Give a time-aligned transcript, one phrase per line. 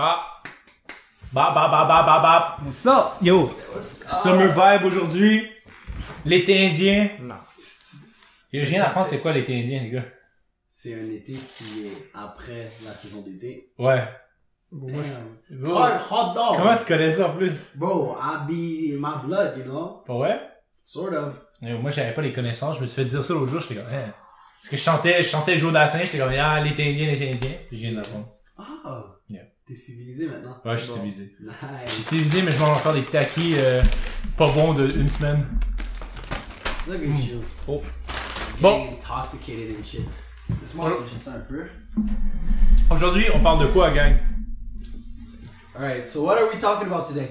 [0.00, 0.24] Bah.
[1.34, 2.70] Bah, bah, bah, bah, bah, bah.
[2.70, 3.18] Ça!
[3.20, 3.46] Yo,
[3.78, 5.46] summer vibe aujourd'hui.
[6.24, 7.10] L'été indien.
[7.20, 7.34] Non.
[8.50, 10.06] Yo, je viens d'apprendre c'était quoi l'été indien, les gars.
[10.70, 13.74] C'est un été qui est après la saison d'été.
[13.78, 14.02] Ouais.
[14.72, 15.36] Damn.
[15.50, 16.56] Bro, Hot, hot dog.
[16.56, 17.72] Comment tu connais ça en plus?
[17.74, 20.02] Bro, I be in my blood, you know?
[20.06, 20.40] Pas ouais?
[20.82, 21.34] Sort of.
[21.60, 22.76] Yo, Moi, j'avais pas les connaissances.
[22.76, 23.60] Je me suis fait dire ça l'autre jour.
[23.60, 24.14] J'étais comme, hein.
[24.62, 25.98] Parce que je chantais, je chantais Joe Dassin.
[25.98, 27.50] J'étais comme, ah, l'été indien, l'été indien.
[27.68, 28.32] Puis je viens d'apprendre.
[28.56, 29.19] Ah!
[29.70, 30.60] T'es civilisé maintenant.
[30.64, 30.96] Ouais, je suis Bon.
[30.96, 31.36] civilisé.
[31.86, 33.80] Je suis civilisé, mais je mange encore des petits acquis, euh,
[34.36, 35.46] pas bons de une semaine.
[36.88, 37.40] Look at you.
[37.68, 37.80] Oh.
[38.60, 38.78] Bon.
[38.78, 38.88] Bon.
[38.94, 40.00] Intoxicated and shit.
[40.60, 41.66] Laisse-moi réfléchir ça un peu.
[42.90, 44.16] Aujourd'hui, on parle de quoi, gang?
[45.76, 47.28] Alright, so what are we talking about today?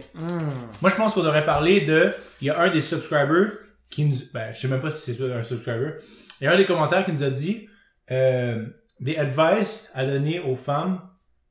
[0.81, 2.09] Moi, je pense qu'on devrait parler de.
[2.39, 3.51] Il y a un des subscribers
[3.91, 4.15] qui nous.
[4.33, 5.95] Ben, je sais même pas si c'est un subscriber.
[6.39, 7.67] Il y a un des commentaires qui nous a dit
[8.11, 8.65] euh,
[9.01, 11.01] des advice à donner aux femmes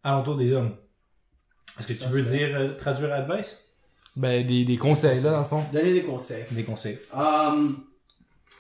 [0.09, 0.75] alentour des hommes.
[1.79, 3.65] Est-ce que tu Ça, veux dire euh, traduire advice?
[4.17, 5.63] Ben, des, des conseils, là, dans le fond.
[5.73, 6.45] Donner des conseils.
[6.51, 6.99] Des conseils.
[7.15, 7.85] Um,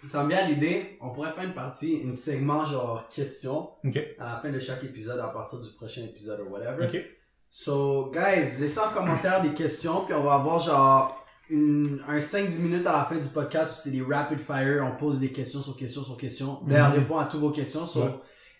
[0.06, 3.98] ça me vient à l'idée, on pourrait faire une partie, une segment genre questions Ok.
[4.20, 6.86] à la fin de chaque épisode à partir du prochain épisode ou whatever.
[6.86, 7.04] Ok.
[7.50, 12.60] So, guys, laissez en commentaire des questions, puis on va avoir genre une, un 5-10
[12.60, 15.60] minutes à la fin du podcast où c'est des rapid fire, on pose des questions
[15.60, 16.60] sur questions sur questions.
[16.66, 16.98] D'ailleurs, Mhm.
[17.00, 17.84] répond à toutes vos questions.
[17.86, 18.10] So, Ouais.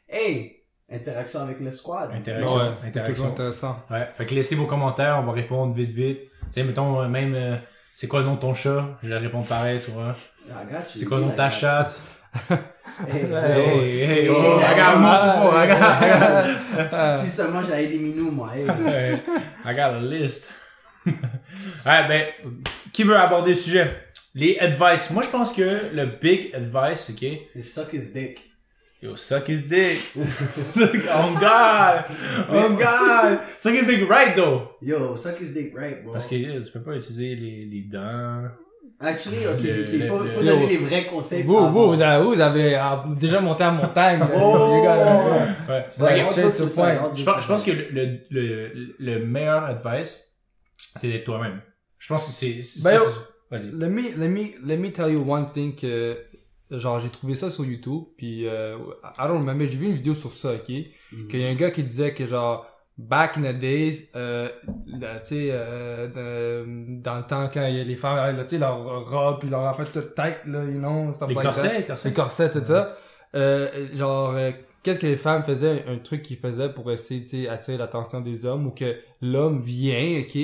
[0.08, 0.56] hey,
[0.90, 2.10] interaction avec le squad.
[2.14, 2.56] Interaction.
[2.56, 3.14] Ouais, interaction.
[3.14, 3.80] toujours intéressant.
[3.90, 4.06] Ouais.
[4.16, 6.20] Fait que laissez vos commentaires, on va répondre vite vite.
[6.20, 7.56] Tu sais, mettons, euh, même, euh,
[7.94, 8.98] c'est quoi le nom de ton chat?
[9.02, 10.12] Je vais répondre pareil, tu vois.
[10.48, 10.82] I got you.
[10.86, 12.00] C'est quoi le nom de ta chatte?
[13.06, 17.20] Hey, Hey, hey, Hey, oh, hey, regarde, montre-moi, regarde, regarde.
[17.20, 18.50] Si seulement j'avais des minous, moi.
[18.56, 18.64] Hey.
[19.64, 20.54] I got a list.
[21.06, 22.20] ouais, ben,
[22.92, 24.00] qui veut aborder le sujet?
[24.34, 25.10] Les advice.
[25.12, 27.22] Moi, je pense que le big advice, ok?
[27.54, 28.47] He suck his dick.
[29.00, 29.96] Yo, suck his dick.
[30.16, 32.04] oh God!
[32.50, 33.38] Oh God!
[33.58, 34.70] Suck his dick right, though!
[34.82, 36.12] Yo, suck his dick right, bro.
[36.14, 38.48] Parce que euh, tu peux pas utiliser les, les dents.
[39.00, 41.44] Actually, ok, Le- ok, le- faut, faut donner les vrais conseils.
[41.44, 44.20] Vous, vous, vous avez, vous avez ah, déjà monté à montagne.
[44.34, 44.82] Oh!
[45.68, 45.86] Ouais.
[46.00, 46.20] Ouais,
[46.74, 46.94] point.
[46.96, 50.32] joke Je pense, je que le, le, le, le meilleur advice,
[50.74, 51.60] c'est d'être toi-même.
[51.98, 53.70] Je pense que c'est, c'est, Ben, c'est- vas-y.
[53.78, 56.16] Let me, let me, let me tell you one thing que,
[56.70, 58.76] genre, j'ai trouvé ça sur YouTube, puis, euh,
[59.18, 60.64] I don't remember, j'ai vu une vidéo sur ça, ok?
[61.28, 62.66] Qu'il y a un gars qui disait que, genre,
[62.98, 64.48] back in the days, euh,
[64.86, 66.64] tu sais, euh,
[67.02, 70.14] dans le temps quand les femmes, là, tu sais, leur robe, puis leur affaire toute
[70.14, 71.50] tête, là, you know, stuff Les like that.
[71.52, 72.08] corsets, les corsets.
[72.08, 72.96] Les corsets, tout ça.
[73.34, 74.50] Euh, genre, euh,
[74.82, 78.20] qu'est-ce que les femmes faisaient, un truc qu'ils faisaient pour essayer, tu sais, attirer l'attention
[78.20, 80.38] des hommes, ou que l'homme vient, ok?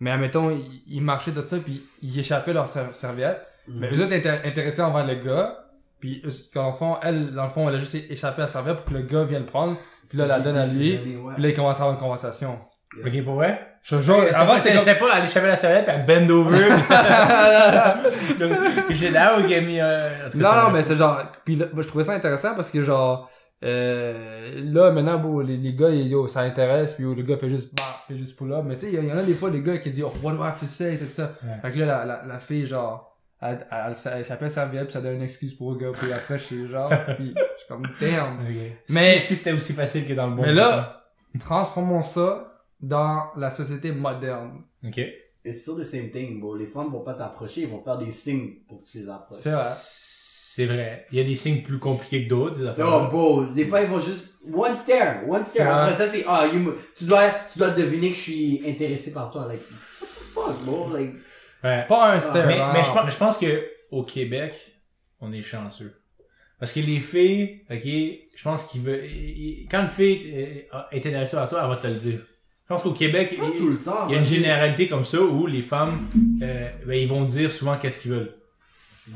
[0.00, 3.40] Mais admettons, il, il marchait tout ça, puis il échappait leur ser- serviette.
[3.70, 5.67] Mais eux autres étaient intéressés envers le gars.
[6.00, 6.22] Puis,
[6.54, 8.84] dans le fond, elle, dans le fond, elle a juste échappé à la serviette pour
[8.86, 9.76] que le gars vienne le prendre.
[10.08, 10.96] Puis là, la donne à lui.
[10.96, 12.58] Puis là, ils commencent à avoir une conversation.
[13.04, 13.64] Ok, pour vrai?
[13.82, 16.58] Je te jure, C'était avant, c'était pas aller chaver la serviette pis à bend over.
[18.90, 21.20] J'ai that would get me, euh, Non, non, mais c'est genre...
[21.44, 23.28] Puis là, moi, je trouvais ça intéressant parce que genre...
[23.64, 26.94] Euh, là, maintenant, bon, les, les gars, ils- yo, ça intéresse.
[26.94, 27.72] Puis yo, le gars fait juste...
[27.76, 28.62] Bah, fait juste pull up.
[28.64, 30.04] Mais tu sais, il y, en a des fois des gars qui disent...
[30.04, 30.96] Oh, what do I have to say?
[30.96, 31.32] Tout ça.
[31.42, 31.50] Ouais.
[31.62, 33.07] Fait que là, la, la, la fille, genre...
[33.40, 35.92] Elle, elle, elle, s'appelle serviette puis ça donne une excuse pour le gars.
[35.92, 36.88] Puis après, je suis genre...
[37.16, 37.86] Puis je suis comme...
[38.00, 38.44] Damn.
[38.90, 40.42] Mais- si, si c'était aussi facile que dans le bon.
[40.42, 41.04] Mais là,
[41.38, 44.62] transformons ça dans la société moderne.
[44.84, 45.00] Ok.
[45.44, 46.56] It's still the same thing, bro.
[46.56, 49.38] Les femmes vont pas t'approcher, ils vont faire des signes pour que tu les approches.
[49.40, 49.62] C'est vrai.
[49.70, 51.06] C'est vrai.
[51.12, 52.58] Il y a des signes plus compliqués que d'autres.
[52.78, 55.82] Oh, bro, des fois, ils vont juste, one stare, one stare.
[55.82, 59.30] Après ça, c'est, ah, you tu dois, tu dois deviner que je suis intéressé par
[59.30, 59.46] toi.
[59.46, 59.60] Like,
[60.36, 60.92] what the fuck, bro?
[60.92, 61.14] Like,
[61.64, 61.84] Ouais.
[61.88, 62.46] Pas un stare.
[62.46, 62.70] mais, hein.
[62.72, 64.54] mais je pense, je pense que au Québec,
[65.20, 65.94] on est chanceux.
[66.60, 69.04] Parce que les filles, ok, je pense qu'ils veulent,
[69.70, 70.32] quand une fille
[70.74, 72.18] euh, est intéressée par toi, elle va te le dire.
[72.20, 74.08] Je pense qu'au Québec, il- tout le temps.
[74.08, 75.98] il y a une généralité comme ça où les femmes,
[76.42, 78.34] euh, ben, ils vont dire souvent qu'est-ce qu'ils veulent.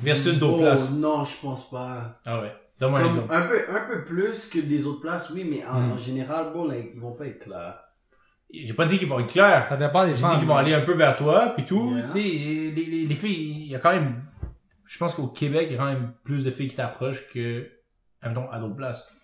[0.03, 0.91] Versus d'autres Oh, places.
[0.93, 2.19] non, je pense pas.
[2.25, 2.53] Ah ouais.
[2.81, 3.35] Donne-moi un exemple.
[3.35, 5.93] un peu, un peu plus que des autres places, oui, mais en, Hmm.
[5.93, 7.79] en général, bro, like, ils vont pas être clairs.
[8.53, 9.67] J'ai pas dit qu'ils vont être clairs.
[9.67, 11.95] Ça dépend des J'ai dit qu'ils vont aller un peu vers toi, puis tout.
[11.97, 12.07] Yeah.
[12.07, 14.23] Tu sais, les, les, les filles, il y a quand même,
[14.87, 17.67] je pense qu'au Québec, il y a quand même plus de filles qui t'approchent que,
[18.21, 19.15] admettons, à d'autres places.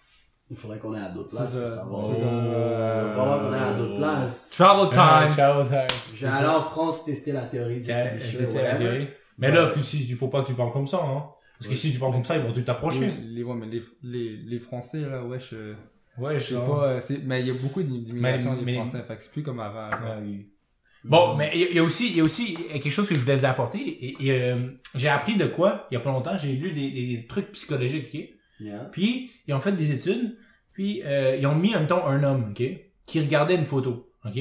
[0.51, 1.67] Il faudrait qu'on ait à d'autres places ça.
[1.67, 1.81] C'est
[2.23, 4.51] euh, va qu'on ait à d'autres places.
[4.57, 5.37] Travel time.
[5.37, 5.87] Ciao, time.
[6.17, 9.09] Je vais aller en France tester la théorie sure, C'est la théorie.
[9.37, 11.25] Mais là, faut- si- il faut pas que tu parles comme ça, non?
[11.59, 13.07] Parce que si tu parles comme ça, ils vont tout t'approcher.
[13.21, 15.75] Les, les, ouais, mais les, les, les Français, là, ouais, je,
[16.21, 18.75] Ouais, je sais pas, euh, c'est, mais il y a beaucoup d'immigration Mais- des mais-
[18.75, 19.89] Français, fait que c'est plus comme avant.
[19.91, 20.47] Ouais.
[21.05, 23.09] Bon, mais il y a- il y a aussi, il y a aussi quelque chose
[23.09, 23.79] que je voulais vous apporter.
[23.79, 24.57] Et, et, euh,
[24.97, 28.07] j'ai appris de quoi, il y a pas longtemps, j'ai lu des, des trucs psychologiques,
[28.13, 28.21] ok?
[28.61, 28.89] Yeah.
[28.91, 30.37] Puis, ils ont fait des études,
[30.75, 32.63] puis euh, ils ont mis en même temps un homme, ok?
[33.07, 34.05] Qui regardait une photo.
[34.25, 34.37] ok,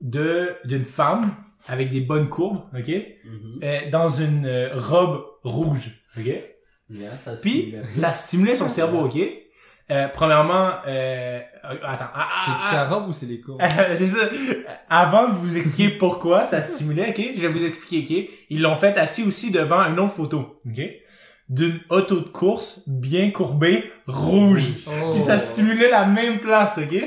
[0.00, 1.34] de d'une femme
[1.66, 2.88] avec des bonnes courbes, ok,
[3.24, 3.60] Mhm.
[3.64, 6.26] euh, dans une euh, robe rouge, ok?
[6.90, 9.18] Yeah, ça Puis ça stimulait son cerveau, ok?
[9.90, 13.62] Euh, premièrement, euh, euh, attends, ah, ah, C'est ah, sa robe ou c'est les courbes?
[13.96, 14.18] c'est ça.
[14.90, 18.34] Avant de vous expliquer pourquoi ça stimulait, ok, je vais vous expliquer, ok.
[18.50, 20.80] Ils l'ont fait assis aussi devant une autre photo, ok,
[21.48, 24.88] d'une auto de course bien courbée, rouge.
[24.88, 25.12] Oh.
[25.12, 27.02] Puis ça stimulait la même place, ok.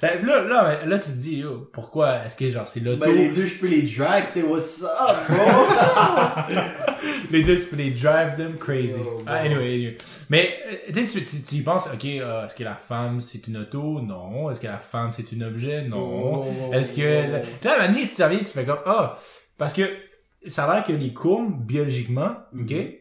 [0.00, 3.14] Fait Là, là, là, tu te dis, yo, pourquoi est-ce que genre c'est l'auto, Ben,
[3.16, 5.38] les deux, je peux les drag, c'est what's up, bro!
[7.30, 8.98] les deux tu peux les drive them crazy.
[9.00, 9.96] Yo, Ah, anyway, anyway.
[10.28, 10.58] mais
[10.88, 13.58] euh, tu, sais, tu, tu, y penses, ok, euh, est-ce que la femme c'est une
[13.58, 14.00] auto?
[14.00, 14.50] Non.
[14.50, 15.82] Est-ce que la femme c'est un objet?
[15.84, 16.44] Non.
[16.46, 16.72] Oh.
[16.74, 17.40] Est-ce que...
[17.42, 19.18] Tu sais, à un moment donné, si tu reviens, tu fais comme, ah,
[19.56, 19.82] parce que
[20.46, 22.92] ça a l'air que les courbes, biologiquement, ok, Mhm.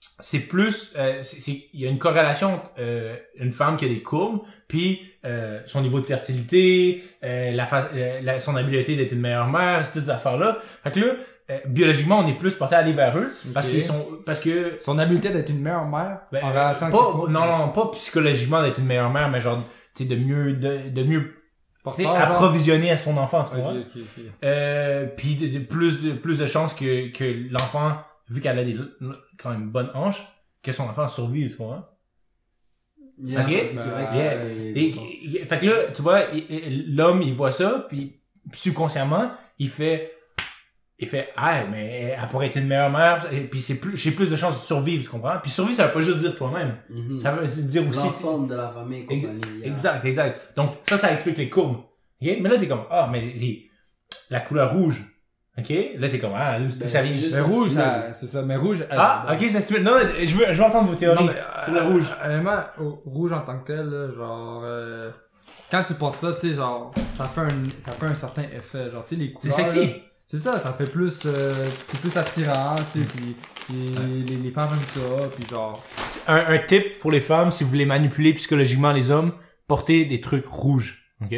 [0.00, 3.88] c'est plus, euh, c'est, c'est- il y a une corrélation, euh, une femme qui a
[3.88, 8.96] des courbes, puis euh, son niveau de fertilité, euh, la, fa- euh, la- son habileté
[8.96, 10.58] d'être une meilleure mère, c'est toutes ces affaires-là.
[10.82, 11.06] Fait que là,
[11.50, 14.76] euh, biologiquement, on est plus porté à aller vers eux, parce qu'ils sont, parce que
[14.80, 17.46] Son habileté d'être une meilleure mère ben, en euh, relation avec ses pas, courbes, non,
[17.46, 19.58] non, pas psychologiquement d'être une meilleure mère, mais genre,
[19.94, 21.34] tu sais, de mieux, de, de mieux,
[22.34, 23.70] approvisionner à son enfant, tu vois.
[23.72, 24.24] ok, ok.
[24.44, 27.96] Euh, puis de, de plus de plus de chances que que l'enfant
[28.28, 28.76] vu qu'elle a des
[29.42, 30.20] quand même bonne hanche
[30.62, 31.97] que son enfant survive tu vois
[33.24, 33.52] Yeah, Ok?
[33.52, 34.82] parce que c'est vrai Yeah.
[35.42, 36.20] et, fait que là tu vois
[36.86, 38.20] l'homme il voit ça puis
[38.52, 40.12] subconsciemment il fait
[41.00, 44.12] il fait ah mais elle pourrait être une meilleure mère et puis c'est plus j'ai
[44.12, 45.38] plus de chances de survivre tu comprends?
[45.42, 47.20] Puis survivre ça veut pas juste dire toi-même Mhm.
[47.20, 49.66] ça veut dire aussi L'ensemble de la famille, Ex- yeah.
[49.72, 50.40] Exact, exact.
[50.56, 51.76] Donc, ça, ça explique les courbes.
[51.76, 51.86] OK?
[52.40, 53.70] Mais là, t'es comme, ah, mais les,
[54.30, 54.96] la couleur rouge.
[55.58, 55.72] OK?
[55.98, 57.20] Là, t'es comme, ah, Ben, ça c'est vient?
[57.20, 58.42] juste- rouge, ça, c'est ça.
[58.42, 59.82] Mais rouge, Ah, ok, ça stimule.
[59.82, 61.24] Non, je veux, je veux entendre vos théories.
[61.24, 62.06] Non, mais, sur le euh, rouge.
[62.24, 62.60] Honnêtement,
[63.06, 65.10] rouge en tant que tel, là, genre, euh,
[65.70, 67.48] quand tu portes ça, tu sais, genre, ça fait un,
[67.84, 68.90] ça fait un certain effet.
[68.92, 69.68] Genre, tu sais, les C'est couleurs.
[69.68, 69.86] sexy.
[69.86, 69.92] là,
[70.30, 73.34] C'est ça, ça fait plus, euh, c'est plus attirant, tu sais, puis
[73.72, 75.82] les, les, les femmes aiment ça, puis genre,
[76.28, 79.32] Un, un tip pour les femmes, si vous voulez manipuler psychologiquement les hommes,
[79.66, 81.14] portez des trucs rouges.
[81.24, 81.34] OK?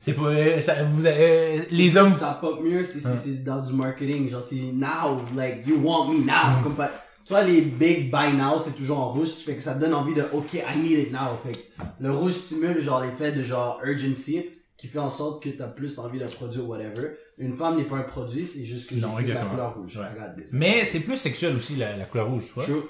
[0.00, 3.72] C'est pas, euh, ça, vous avez, les hommes, Ça pop mieux si c'est dans du
[3.72, 4.28] marketing.
[4.28, 6.62] Genre, c'est now, like, you want me now.
[6.62, 6.90] Comme pas-
[7.24, 9.28] tu vois, les big buy now, c'est toujours en rouge.
[9.44, 11.18] Fait que ça te donne envie de, ok, I need it now.
[11.44, 11.58] Fait que
[12.00, 14.46] le rouge simule, genre, l'effet de genre urgency
[14.76, 17.06] qui fait en sorte que t'as plus envie d'un produit ou whatever.
[17.38, 19.96] Une femme n'est pas un produit, c'est juste que j'explique la couleur rouge.
[19.96, 20.08] Ouais.
[20.12, 22.64] Regarde, mais c'est plus sexuel aussi, la, la couleur rouge, tu vois?
[22.64, 22.82] True.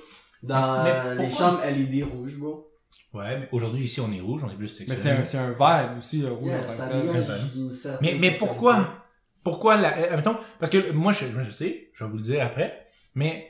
[0.42, 0.84] Dans
[1.18, 2.67] les chambres LED rouges, bro.
[3.14, 4.98] Ouais, mais aujourd'hui, ici, on est rouge, on est plus mais sexuel.
[4.98, 9.04] c'est un, c'est un vibe aussi, le rouge Yeah, en ça Mais, mais pourquoi?
[9.42, 12.22] Pourquoi la, euh, mettons, parce que moi je, moi je sais, je vais vous le
[12.22, 13.48] dire après, mais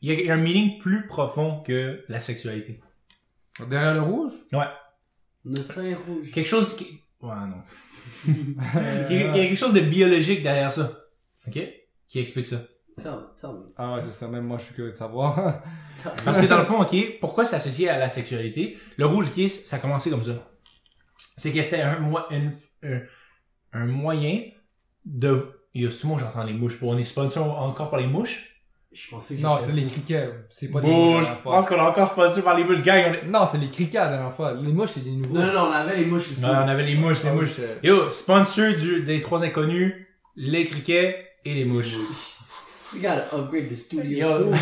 [0.00, 2.80] il y a- il y, a un meaning plus profond que la sexualité.
[3.68, 4.32] Derrière le rouge?
[4.52, 4.66] Ouais.
[5.44, 6.30] Notre sein est rouge.
[6.30, 7.62] Quelque chose qui, ouais, non.
[9.10, 10.88] il y a quelque chose de biologique derrière ça.
[11.48, 11.58] OK?
[12.08, 12.58] Qui explique ça.
[12.96, 13.66] Tell me, tell me.
[13.76, 15.62] Ah ouais, c'est ça, même moi je suis curieux de savoir.
[16.24, 18.78] Parce que dans le fond, OK, pourquoi c'est associé à la sexualité?
[18.96, 20.32] Le rouge, OK, ça a commencé comme ça.
[21.16, 22.52] C'est que c'était un, mo- une-
[22.84, 23.00] un,
[23.72, 24.42] un moyen
[25.04, 25.40] de,
[25.74, 28.50] il y a souvent j'entends les mouches, on est sponsor encore par les mouches?
[28.92, 31.26] Je pensais que non, c'est les criquets, c'est pas des mouches.
[31.26, 33.02] je pense qu'on a encore sponsor par les mouches, gang.
[33.08, 33.28] On est...
[33.28, 34.52] Non, c'est les criquets la dernière fois.
[34.54, 35.34] Les mouches, c'est des nouveaux.
[35.36, 36.42] Non, non, on avait les mouches aussi.
[36.42, 37.56] Non, on avait les mouches, les Ah, mouches.
[37.82, 39.92] Yo, sponsor du, des trois inconnus,
[40.36, 41.96] les criquets et les mouches.
[42.94, 44.38] We gotta upgrade the studio Yo.
[44.38, 44.54] soon.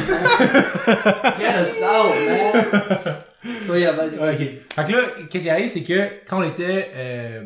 [1.38, 3.14] Get us out, man.
[3.60, 4.46] So yeah, vas-y.
[4.46, 4.98] Fait que là,
[5.28, 7.42] qu'est-ce qui arrive, c'est que quand on était, euh,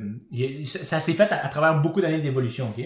[0.65, 2.85] ça, ça s'est fait à, à travers beaucoup d'années d'évolution, ok?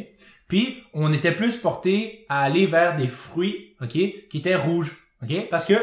[0.48, 5.48] Puis on était plus porté à aller vers des fruits, ok, qui étaient rouges, ok,
[5.50, 5.74] parce que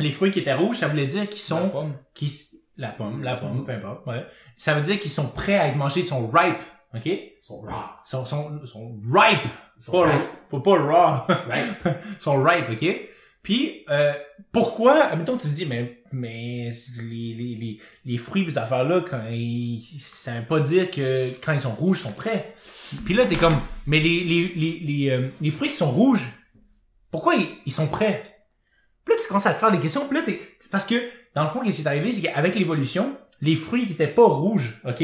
[0.00, 1.94] les fruits qui étaient rouges, ça voulait dire qu'ils La sont, pomme.
[2.14, 2.32] qui,
[2.76, 4.24] la pomme, la pomme, peu importe, ouais.
[4.56, 6.58] Ça veut dire qu'ils sont prêts à être mangés, ils sont ripe,
[6.94, 7.72] ok, Ils sont raw.
[8.04, 10.28] sont, sont, sont ripe, Ils sont pas, ripe.
[10.50, 11.34] pas, pas raw.
[11.48, 11.74] Right.
[12.20, 13.10] sont ripe, ok?
[13.42, 14.12] Puis, euh,
[14.52, 16.68] pourquoi, admettons, tu te dis, mais, mais,
[17.02, 21.52] les, les, les, les fruits, ces affaires-là, quand ils, ça veut pas dire que quand
[21.52, 22.52] ils sont rouges, ils sont prêts.
[23.04, 23.54] Puis là, t'es comme,
[23.86, 26.28] mais les, les, les, les, euh, les fruits qui sont rouges,
[27.10, 28.22] pourquoi ils, ils sont prêts?
[29.04, 30.96] Puis là, tu commences à te faire des questions, puis là, t'es, c'est parce que,
[31.34, 34.26] dans le fond, qu'est-ce qui est arrivé, c'est qu'avec l'évolution, les fruits qui étaient pas
[34.26, 35.02] rouges, ok?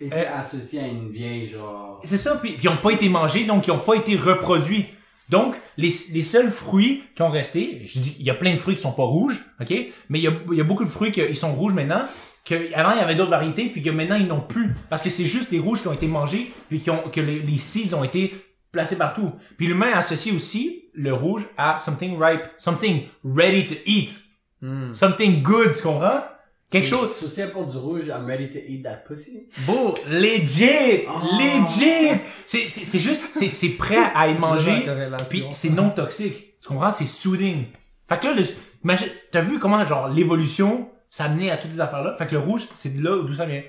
[0.00, 2.00] Était associé à une vieille, genre.
[2.04, 4.86] C'est ça, puis, puis ils ont pas été mangés, donc ils ont pas été reproduits.
[5.28, 8.58] Donc, les, les seuls fruits qui ont resté, je dis, il y a plein de
[8.58, 9.74] fruits qui sont pas rouges, ok?
[10.08, 12.00] Mais il y a, il y a beaucoup de fruits qui sont rouges maintenant,
[12.46, 14.74] que avant il y avait d'autres variétés, puis que maintenant ils n'ont plus.
[14.88, 17.40] Parce que c'est juste les rouges qui ont été mangés, puis qui ont, que les,
[17.40, 18.34] les seeds ont été
[18.72, 19.32] placés partout.
[19.58, 24.10] Puis l'humain associe aussi le rouge à something ripe, something ready to eat,
[24.60, 24.92] Hmm.
[24.92, 26.20] something good, tu comprends?
[26.70, 29.48] Quelque chose, elle porte du rouge, I'm ready to eat that pussy.
[29.66, 31.20] beau, legit, Oh.
[31.38, 32.20] legit.
[32.46, 34.84] C'est, c'est, c'est juste, c'est, c'est prêt à y manger,
[35.30, 36.60] puis c'est non toxique.
[36.60, 36.90] Tu comprends?
[36.90, 37.66] C'est soothing.
[38.06, 38.42] Fait que là, le,
[38.84, 42.14] imagine, t'as vu comment, genre, l'évolution, ça a à toutes ces affaires-là?
[42.16, 43.62] Fait que le rouge, c'est de là d'où ça vient.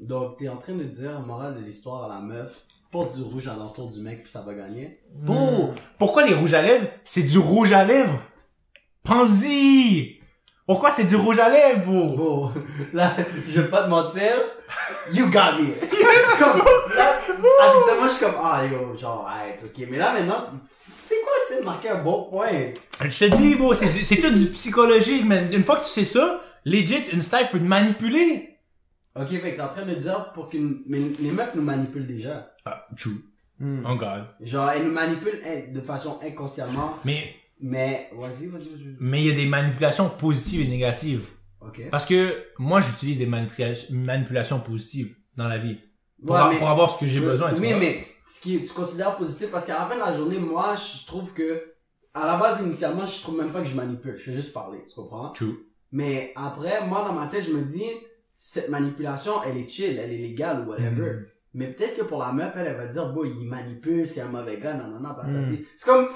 [0.00, 3.48] Donc, t'es en train de dire, morale de l'histoire à la meuf, porte du rouge
[3.48, 5.00] à l'entour du mec puis ça va gagner.
[5.12, 5.74] Beau!
[5.98, 6.86] Pourquoi les rouges à lèvres?
[7.02, 8.22] C'est du rouge à lèvres!
[9.02, 10.15] Pense-y!
[10.66, 12.16] Pourquoi c'est du rouge à lèvres, beau?
[12.16, 12.52] Bon,
[12.92, 13.12] là,
[13.48, 14.32] je vais pas te mentir,
[15.12, 15.68] you got me.
[16.38, 16.58] comme,
[16.96, 17.12] là,
[17.62, 19.86] habituellement, je suis comme, ah, yo, genre, ah, it's ok.
[19.90, 22.72] Mais là, maintenant, c'est quoi, tu sais, de marquer un bon point?
[23.00, 25.48] Je te dis, beau, c'est du- c'est tout du psychologique, man.
[25.52, 28.58] Une fois que tu sais ça, legit, une style peut te manipuler.
[29.14, 32.06] Ok, fait que t'es en train de dire pour qu'une, mais les meufs nous manipulent
[32.08, 32.48] déjà.
[32.64, 33.12] Ah, true.
[33.60, 33.84] Hmm.
[33.88, 34.24] Oh god.
[34.40, 38.96] Genre, elles nous manipulent hein, de façon inconsciemment, Mais, mais, vas-y, vas-y, vas-y.
[39.00, 41.30] mais il y a des manipulations positives et négatives.
[41.60, 41.82] Ok.
[41.90, 45.78] Parce que, moi, j'utilise des manipulations, manipulations positives dans la vie.
[46.24, 48.72] Pour, Ouais, a- mais- pour avoir ce que j'ai besoin, Oui, mais ce qui tu
[48.72, 51.62] considères positif, parce qu'à la fin de la journée, moi, je trouve que,
[52.14, 54.16] à la base, initialement, je trouve même pas que je manipule.
[54.16, 55.30] Je fais juste parler, tu comprends?
[55.30, 55.56] True.
[55.92, 57.84] Mais après, moi, dans ma tête, je me dis,
[58.36, 61.10] cette manipulation, elle est chill, elle est légale ou whatever.
[61.12, 61.26] Mm.
[61.58, 64.28] Mais peut-être que pour la meuf, elle, elle va dire, bon, il manipule, c'est un
[64.28, 65.52] mauvais gars, non, non, non, patati.
[65.52, 65.64] Mm.
[65.74, 66.06] C'est comme,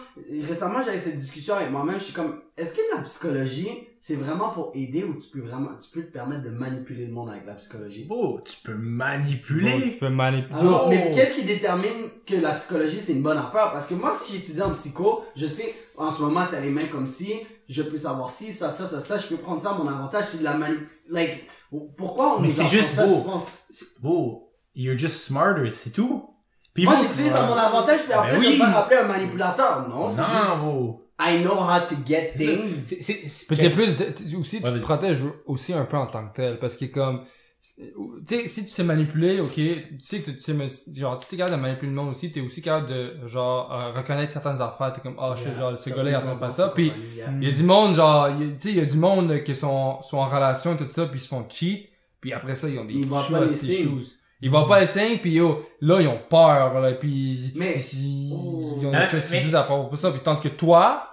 [0.46, 4.50] récemment, j'avais cette discussion avec moi-même, je suis comme, est-ce que la psychologie, c'est vraiment
[4.50, 7.46] pour aider ou tu peux vraiment, tu peux te permettre de manipuler le monde avec
[7.46, 8.04] la psychologie?
[8.04, 9.80] Beau, tu peux Bon, manipuler.
[9.90, 10.58] tu peux manipuler.
[10.60, 10.90] Alors, Oh.
[10.90, 13.72] mais qu'est-ce qui détermine que la psychologie c'est une bonne affaire?
[13.72, 16.84] Parce que moi, si j'étudie en psycho, je sais, en ce moment, t'as les mains
[16.92, 17.32] comme si,
[17.68, 20.24] je peux savoir si, ça, ça, ça, ça, je peux prendre ça à mon avantage,
[20.24, 20.76] c'est de la mani...
[21.08, 21.48] Like,
[21.96, 23.14] pourquoi on Mais nous c'est juste ça, beau.
[23.16, 23.68] tu penses?
[23.72, 26.26] C'est- Beau, you're just smarter, c'est tout.
[26.74, 28.52] Puis Moi, j'utilise à mon avantage, puis après, Ben je oui.
[28.52, 29.88] vais pas rappeler un manipulateur.
[29.88, 31.06] Non, c'est juste, Non, beau.
[31.22, 32.72] I know how to get things.
[32.72, 35.96] C'est, c'est, c'est- Puis t'es plus, de- aussi, tu Ouais, te protèges aussi un peu
[35.98, 37.24] en tant que tel, parce que comme,
[37.76, 37.84] tu
[38.24, 40.54] sais, si tu sais manipuler, ok, tu sais que tu sais,
[40.96, 43.92] genre, si t'es capable de manipuler le monde aussi, t'es aussi capable de, genre, euh,
[43.92, 46.34] reconnaître certaines affaires, t'es comme, oh, je sais, genre, ce gars-là, il est en train
[46.36, 48.86] de faire ça, puis il y a du monde, genre, tu sais, il y a
[48.86, 51.90] du monde qui sont, sont en relation, tout ça, puis ils se font cheat,
[52.22, 53.46] puis après ça, ils ont des Ils shoes pas
[54.42, 58.32] Ils voient pas les signes, puis yo, là, ils ont peur, là, puis Mais- ils,
[58.32, 58.76] Oh.
[58.80, 61.06] ils ont Hein, des choses mais- juste à propos de ça, puis tandis que toi,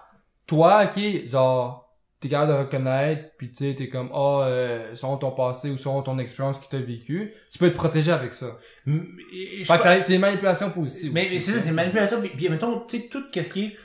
[0.46, 1.84] toi, ok, genre,
[2.20, 5.78] t'es capable de reconnaître, puis tu sais, t'es comme, ah, euh, selon ton passé ou
[5.78, 8.48] selon ton expérience que t'as vécu, tu peux te protéger avec ça.
[8.88, 11.12] M- et- je Fait que sais ça- c'est une manipulation positive.
[11.14, 12.20] Mais, mais c'est ça, c'est une manipulation.
[12.22, 13.78] Puis, puis mettons, tu sais, tout qu'est-ce qui est,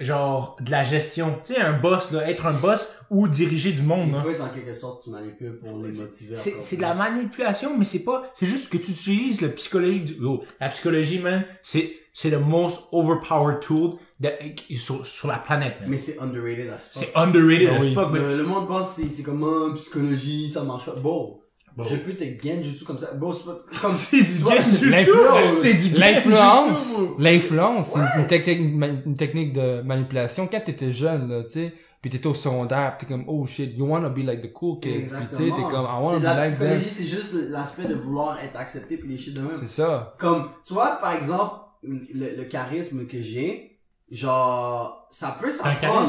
[0.00, 1.38] genre, de la gestion.
[1.44, 4.22] Tu sais, un boss, là, être un boss ou diriger du monde, Il là.
[4.22, 6.34] faut être en quelque sorte, tu manipules pour les motiver.
[6.34, 10.24] C'est, de la manipulation, mais c'est pas, c'est juste que tu utilises le psychologique du,
[10.24, 14.28] oh, la psychologie, man, c'est, c'est le most overpowered tool de,
[14.76, 15.90] sur, sur la planète, man.
[15.90, 17.04] Mais c'est underrated as fuck.
[17.04, 17.94] C'est underrated Ah as oui.
[17.94, 18.22] fuck, man.
[18.22, 20.94] Le, le monde pense que c'est c'est comme, oh, psychologie, ça marche pas.
[20.96, 21.39] Bon.
[21.82, 21.88] Bon.
[21.88, 23.12] Je peux te genjutsu comme ça.
[23.14, 24.90] Bon, c'est pas, comme C'est du genjutsu!
[24.90, 28.60] l'influence- C'est du L'influence, l'influence, c'est une, une technique,
[29.06, 30.46] une technique de manipulation.
[30.50, 33.76] Quand t'étais jeune, là, tu sais, pis t'étais au secondaire, pis t'es comme, oh shit,
[33.76, 34.78] you wanna be like the cool.
[34.80, 35.56] Pis sais, Exactement.
[35.56, 38.56] t'es comme, I c'est wanna be la like psychologie, c'est juste l'aspect de vouloir être
[38.58, 39.50] accepté puis les shit de même.
[39.50, 40.14] C'est ça.
[40.18, 43.78] Comme, tu vois, par exemple, le, le charisme que j'ai,
[44.10, 46.08] genre, ça peut s'apprendre.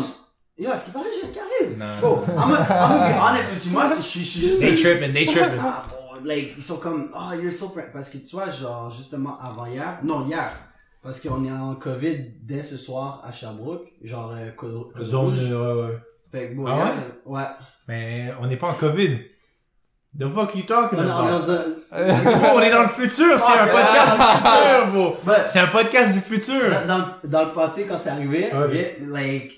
[0.61, 1.79] Yo, est-ce qu'il paraît que j'ai le charisme?
[1.79, 1.87] Non.
[2.01, 4.61] Bon, I'm gonna be honest with you, moi, je suis, je suis juste...
[4.61, 5.59] They tripping, they tripping.
[5.59, 7.91] Ah, bon, like, ils sont comme, oh, you're so friendly.
[7.91, 10.51] Parce que tu vois, genre, justement, avant hier, non, hier,
[11.01, 15.51] parce qu'on est en COVID dès ce soir à Sherbrooke, genre, euh, Zone, rouge.
[15.51, 15.97] ouais, ouais.
[16.31, 16.93] Fait que bon, Ah hier,
[17.25, 17.41] ouais.
[17.87, 19.17] Mais on n'est pas en COVID.
[20.19, 21.39] The fuck you talking On est, on est about?
[21.39, 24.87] dans un, Bro, on est dans le futur, c'est Ah, un c'est podcast du futur,
[24.93, 25.17] bro.
[25.25, 25.37] Ouais.
[25.47, 26.69] C'est un podcast du futur.
[26.87, 28.75] dans, dans, dans le passé, quand c'est arrivé, Ouais.
[28.75, 29.53] yeah, like,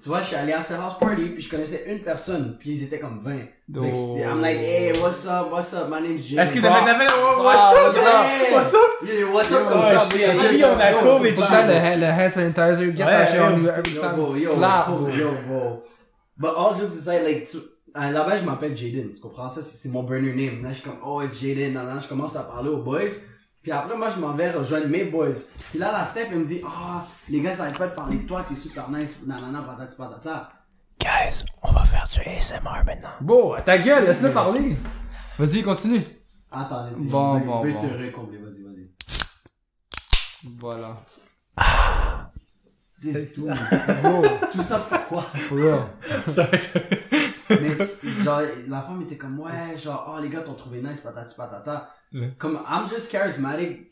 [0.00, 2.70] tu vois, je suis allé à ce house party, puis je connaissais une personne, puis
[2.70, 3.32] ils étaient comme 20.
[3.76, 3.80] Oh.
[3.82, 6.38] Like, c'était- I'm like, hey, what's up, what's up, my name's Jim.
[6.38, 8.52] Est-ce que t'as fait, oh, what's Ah, up, what's?
[8.52, 8.80] What's up?
[9.08, 10.24] Yeah, what's up, comme ça, lui,
[10.64, 13.54] on a Yo, COVID, yo, Tout le hand- le hand sanitizer, get that shit on
[13.54, 13.60] ouais.
[13.62, 14.86] you every Yo, yo, Slap.
[15.48, 15.82] bro.
[16.38, 17.56] But all jokes aside, like, tu,
[17.94, 19.48] à la base, je m'appelle Jaden, tu comprends?
[19.48, 19.60] Ça?
[19.60, 20.62] C'est mon burner name.
[20.62, 23.00] Là, je suis comme, oh, it's Jaden, nan, je commence à parler aux boys.
[23.62, 25.28] Puis après, moi, je m'en vais rejoindre mes boys.
[25.70, 28.18] Puis là, la Steph, elle me dit, ah, les gars, ça arrête pas de parler
[28.18, 30.52] de toi, t'es super nice, nanana, patati patata.
[31.00, 33.10] Guys, on va faire du ASMR maintenant.
[33.20, 34.76] Bon, à ta gueule, laisse-le parler.
[35.38, 36.04] Vas-y, continue.
[36.50, 37.80] Attends, Bon, je vais, bon, vais bon.
[37.80, 38.90] te recombler, vas-y, vas-y.
[40.58, 40.96] Voilà.
[43.00, 43.46] C'est tout.
[44.02, 45.22] Bon, tout ça pourquoi?
[45.22, 45.80] for real.
[47.50, 51.00] Mais c'est- genre, la femme était comme, ouais, genre, oh, les gars t'ont trouvé nice,
[51.02, 51.90] patati patata.
[52.12, 52.32] Ouais.
[52.38, 53.90] Comme, I'm just charismatic,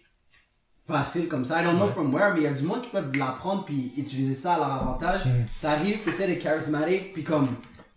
[0.86, 1.60] facile comme ça.
[1.60, 3.92] I don't know from where, mais il y a du monde qui peuvent l'apprendre puis
[3.98, 5.22] utiliser ça à leur avantage.
[5.60, 7.48] T'arrives, t'essaies d'être charismatique, puis comme,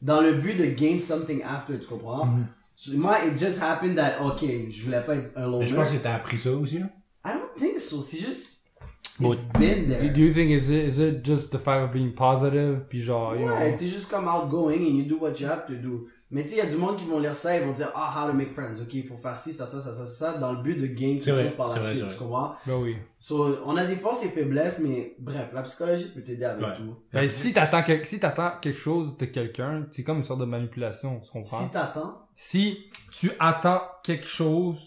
[0.01, 2.25] dans le but de gain something after, tu comprends?
[2.25, 2.45] Mm-hmm.
[2.75, 5.65] So, moi, it just happened that, ok, je voulais pas être un loner.
[5.65, 6.85] Je pense que t'as appris ça aussi, là.
[7.25, 8.01] I don't think so.
[8.01, 8.77] C'est juste,
[9.19, 10.01] it's been there.
[10.01, 13.01] Do, do you think is it is it just the fact of being positive puis
[13.01, 13.77] genre you Ouais, know?
[13.77, 16.07] t'es juste comme outgoing and you do what you have to do.
[16.31, 17.89] Mais tu sais, il y a du monde qui vont lire ça, ils vont dire,
[17.95, 18.79] ah, how to make friends.
[18.81, 21.17] Ok, il faut faire ci, ça, ça, ça, ça, ça, dans le but de gain
[21.19, 22.53] C'est quelque vrai, chose par la vrai, suite, tu comprends?
[22.67, 26.45] ben oui So, on a des forces et faiblesses, mais bref, la psychologie peut t'aider
[26.45, 26.75] avec Ouais.
[26.77, 26.95] tout.
[27.11, 30.45] ben, si t'attends quelque si t'attends quelque chose de quelqu'un c'est comme une sorte de
[30.45, 31.57] manipulation tu comprends?
[31.65, 34.77] Si t'attends, si tu attends quelque chose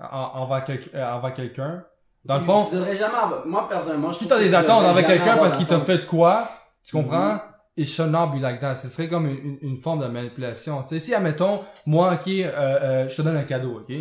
[0.00, 0.06] en-
[0.40, 1.84] envers, quel- euh, envers quelqu'un
[2.24, 4.48] dans le tu- fond tu devrais jamais avoir, moi personnellement, je si t'as que des
[4.48, 6.48] tu attentes jamais quelqu'un parce qu'il t'a fait quoi
[6.82, 7.38] tu comprends?
[7.76, 10.82] It should not be like that ce serait comme une, une, une forme de manipulation
[10.82, 13.94] tu sais si admettons moi ok euh, euh, je te donne un cadeau ok?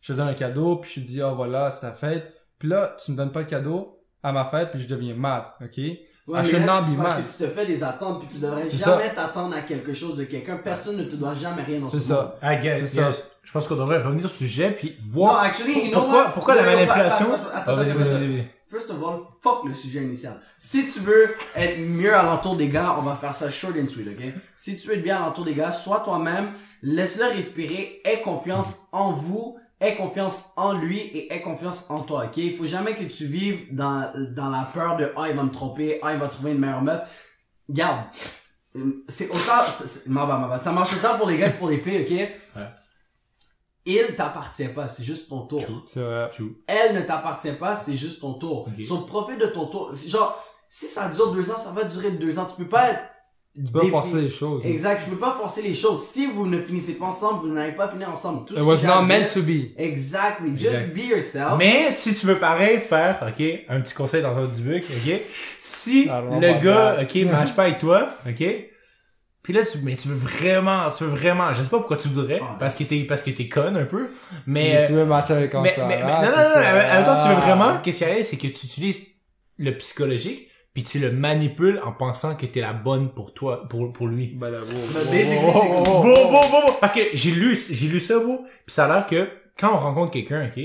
[0.00, 2.68] Je te donne un cadeau puis je te dis ah voilà c'est ta fête puis
[2.68, 5.76] là tu me donnes pas le cadeau à ma fête puis je deviens mad ok?
[5.78, 7.08] Ouais, I mais should là, not be mad.
[7.08, 10.24] que tu te fais des attentes puis tu devrais jamais t'attendre à quelque chose de
[10.24, 10.58] quelqu'un.
[10.62, 12.22] Personne ne te doit jamais rien dans c'est ce monde.
[12.22, 13.10] ça Ah, guys, C'est ça.
[13.42, 16.54] je pense qu'on devrait revenir au sujet puis Non, voir actually, you know pourquoi, pourquoi
[16.56, 17.26] la manipulation?
[17.32, 18.44] attends, attends, Ah, attends.
[18.70, 20.34] First of all, fuck le sujet initial.
[20.58, 23.86] Si tu veux être mieux à l'entour des gars, on va faire ça short and
[23.86, 24.22] sweet, ok?
[24.54, 28.88] Si tu veux être bien à l'entour des gars, sois toi-même, laisse-le respirer, aie confiance
[28.92, 32.36] en vous, aie confiance en lui et aie confiance en toi, ok?
[32.36, 35.50] Il faut jamais que tu vives dans, dans la peur de, ah, il va me
[35.50, 37.00] tromper, ah, il va trouver une meilleure meuf.
[37.70, 38.04] Garde.
[39.08, 39.62] C'est autant,
[40.58, 42.28] ça marche autant pour les gars que pour les filles, ok?
[43.90, 46.28] Il t'appartient pas, c'est juste ton tour c'est vrai
[46.66, 48.68] elle ne t'appartient pas, c'est juste ton tour.
[48.68, 48.84] Ok.
[48.84, 52.10] Sur le profil de ton tour, genre, si ça dure deux ans, ça va durer
[52.10, 52.44] deux ans.
[52.44, 53.00] Tu peux pas être...
[53.54, 56.02] tu peux forcer les choses Exact, tu peux pas forcer les choses.
[56.04, 58.44] Si vous ne finissez pas ensemble, vous n'allez pas finir ensemble.
[58.44, 60.50] Tout it ce was not dire- meant to be Exactly.
[60.50, 60.94] Just Exact.
[60.94, 61.52] be yourself.
[61.58, 65.20] Mais si tu veux pareil faire, ok, un petit conseil dans du buc, ok,
[65.64, 67.02] si le gars, that.
[67.04, 68.44] ok, marche pas avec toi, ok,
[69.48, 72.08] puis là tu, mais tu veux vraiment, tu veux vraiment, je sais pas pourquoi tu
[72.08, 74.10] voudrais, Ah, parce que t'es, parce que t'es conne un peu,
[74.46, 76.94] mais, si tu veux matcher avec mais, Antoine, mais, mais- ah, non, non, non, en
[76.94, 77.40] même temps, tu veux Ah.
[77.40, 79.06] vraiment, qu'est-ce qu'il y a, c'est que tu utilises
[79.56, 83.90] le psychologique, puis tu le manipules en pensant que t'es la bonne pour toi, pour,
[83.90, 84.36] pour lui.
[84.38, 86.72] Ben Bon, bon, bon, bon.
[86.78, 88.44] Parce que j'ai lu, j'ai lu ça, beau.
[88.66, 90.62] Puis ça a l'air que quand on rencontre quelqu'un, ok,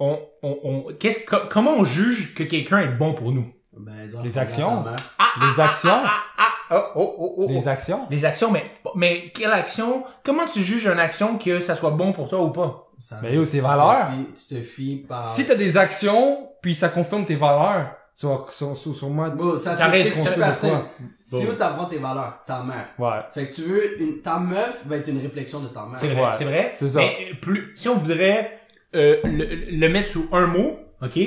[0.00, 3.46] on, on, on, qu'est-ce, co- comment on juge que quelqu'un est bon pour nous?
[3.78, 3.92] Ben,
[4.24, 4.82] Les à actions.
[4.82, 4.94] mère.
[4.94, 7.46] les actions Oh, oh, oh, oh.
[7.48, 8.06] les actions?
[8.10, 10.04] Les actions, mais, mais quelle action?
[10.24, 12.88] Comment tu juges une action que ça soit bon pour toi ou pas?
[12.98, 15.26] Ça- Ben, yo, c'est tu te Tu te fies par...
[15.28, 19.56] si t'as des actions puis ça confirme tes valeurs sur sur sur, sur moi Bon,
[19.56, 20.74] ça Ça reste construit de simple.
[20.74, 20.90] quoi?
[21.26, 22.38] Si où t'apprends tes valeurs?
[22.46, 22.88] Ta mère.
[22.98, 25.98] ouais Fait que tu veux, une, ta meuf va être une réflexion de ta mère.
[25.98, 26.30] C'est vrai, Ouais.
[26.38, 26.72] c'est vrai.
[26.74, 27.00] C'est ça.
[27.00, 28.58] Mais euh, plus, si on voudrait
[28.94, 29.44] euh, le,
[29.78, 31.18] le mettre sous un mot, ok,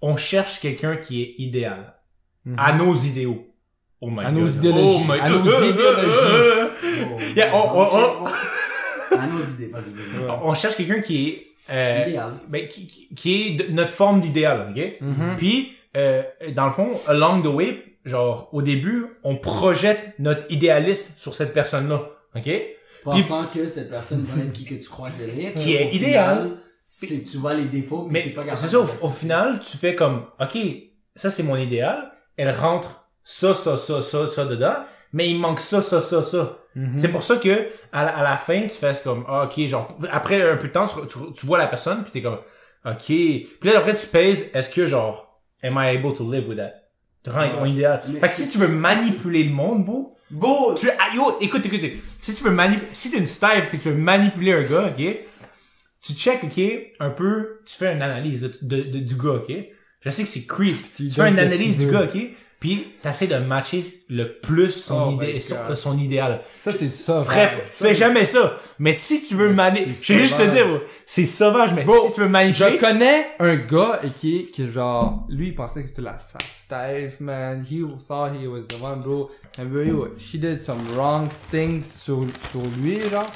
[0.00, 1.94] on cherche quelqu'un qui est idéal
[2.56, 3.44] à nos idéaux.
[4.00, 4.40] Oh my À God.
[4.40, 4.98] nos idéologies.
[5.08, 5.44] Oh my À God.
[5.44, 6.08] nos idéologies.
[6.98, 7.86] Oh, Yeah, oh, oh,
[8.22, 8.26] oh.
[9.16, 10.24] À nos idées, vas-y, vas-y.
[10.24, 10.34] Ouais.
[10.42, 12.30] On cherche quelqu'un qui est euh, Idéal.
[12.48, 14.96] ben, qui, qui- qui est de- notre forme d'idéal, ok?
[15.00, 15.36] Mhm.
[15.36, 16.22] Puis euh,
[16.54, 21.52] dans le fond, along the way, genre au début, on projette notre idéalisme sur cette
[21.54, 22.02] personne-là,
[22.36, 22.50] ok?
[23.04, 25.54] Pensant que cette personne va être qui que tu crois qu'elle est.
[25.54, 26.36] Qui est idéal.
[26.38, 29.10] final, C'est tu vois les défauts, mais, t'es Mais pas capable c'est ça, au, au
[29.10, 30.58] final, tu fais comme, ok,
[31.14, 34.76] ça c'est mon idéal, elle rentre ça, ça, ça, ça, ça dedans,
[35.12, 36.58] mais il manque ça, ça, ça, ça.
[36.76, 36.96] Mhm.
[36.96, 39.98] C'est pour ça que à la, à la fin, tu fais comme, ah, ok, genre,
[40.10, 42.38] après un peu de temps, tu, tu- vois la personne, puis t'es comme,
[42.84, 43.04] ok.
[43.06, 46.72] Puis là, après, tu pèses, est-ce que genre, am I able to live with that?
[47.24, 48.00] Tu rends ton idéal.
[48.12, 50.74] Mais- fait que si tu veux manipuler le monde, beau, Beau!
[50.78, 52.00] tu ah, yo, écoute, écoute, écoute.
[52.20, 55.04] Si tu veux manipuler, si t'es une style puis tu veux manipuler un gars, ok,
[56.00, 56.60] tu check, ok,
[57.00, 59.52] un peu, tu fais une analyse de, de, de- du gars, ok.
[60.02, 60.76] Je sais que c'est creep.
[60.96, 62.16] Tu, fais une analyse du gars, ok,
[62.66, 66.40] puis t'essaies de matcher le plus son, Oh idée, son, idéal.
[66.58, 68.58] ça c'est ça Frère, fais jamais ça.
[68.80, 70.54] Mais si tu veux c'est je vais juste te sauvage.
[70.54, 74.50] dire, c'est sauvage, mais Bon, si tu veux manipuler, Je connais un gars et qui
[74.50, 77.64] qui genre lui il pensait que c'était la sa Steve man.
[77.70, 79.30] He thought he was the one bro.
[79.60, 83.30] And bro she did some wrong things sur sur lui genre.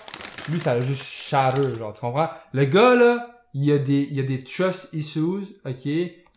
[0.51, 2.31] Lui ça l'a juste shatter genre tu comprends?
[2.53, 5.89] Le gars là il y a des il y a des trust issues ok?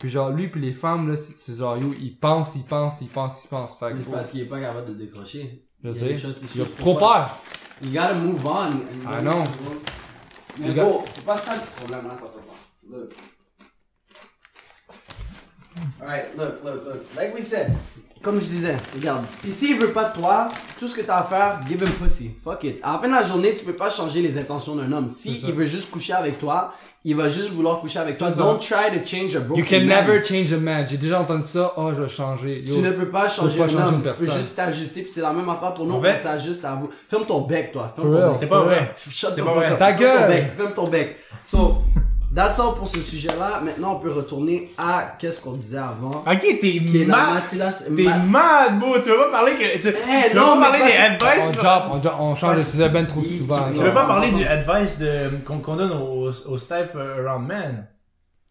[0.03, 3.07] Puis genre lui puis les femmes là c'est genre yo il pense il pense il
[3.07, 5.65] pense il pense fait que, Mais c'est parce qu'il est pas capable de décrocher.
[5.81, 7.29] je il sais il a trop peur
[7.81, 8.71] You gotta move on.
[9.07, 9.43] Ah non.
[10.59, 12.25] Mais Les gars- bon, c'est pas ça le problème, attends.
[12.89, 13.11] Look.
[16.01, 17.15] Alright, look, look, look.
[17.15, 17.71] Like we said,
[18.23, 19.23] comme je disais, regarde.
[19.41, 20.47] Puis s'il veut pas de toi,
[20.79, 22.31] tout ce que t'as à faire, give him pussy.
[22.43, 22.79] Fuck it.
[22.81, 25.09] À la fin de la journée, tu peux pas changer les intentions d'un homme.
[25.09, 26.73] Si il veut juste coucher avec toi,
[27.05, 28.31] il va juste vouloir coucher avec toi.
[28.31, 28.37] Ça.
[28.37, 30.05] Don't try to change a broken You can man.
[30.07, 30.87] never change a man.
[30.89, 31.73] J'ai déjà entendu ça.
[31.75, 32.63] Oh, je vais changer.
[32.65, 32.75] Yo.
[32.75, 34.01] Tu ne peux pas changer pas un changer homme.
[34.05, 35.01] une Tu peux juste t'ajuster.
[35.01, 35.95] Puis c'est la même affaire pour nous.
[35.95, 36.89] On s'ajuste à vous.
[37.09, 37.91] Ferme ton bec, toi.
[37.93, 38.29] Ferme For ton real.
[38.29, 38.37] bec.
[38.39, 38.93] C'est pas vrai.
[38.95, 39.77] C'est the pas vrai.
[39.77, 40.21] Ta Ferme gueule.
[40.21, 40.53] ton bec.
[40.55, 41.17] Ferme ton bec.
[41.45, 41.83] So,
[42.35, 43.61] that's all pour ce sujet-là.
[43.63, 46.23] Maintenant, on peut retourner à qu'est-ce qu'on disait avant.
[46.25, 47.43] Ok, t'es Qui est la mad.
[47.49, 48.95] T'es ma- mad, bro.
[48.99, 50.93] Tu veux pas parler que, tu, tu veux non, pas mais parler pas- des
[51.27, 51.51] On advice.
[51.53, 53.67] drop, on, drop- on change de sujet ben trop Tu- souvent.
[53.71, 57.25] tu- Tu veux pas parler du advice de, qu'on, qu'on donne au, au staff euh,
[57.27, 57.87] around man.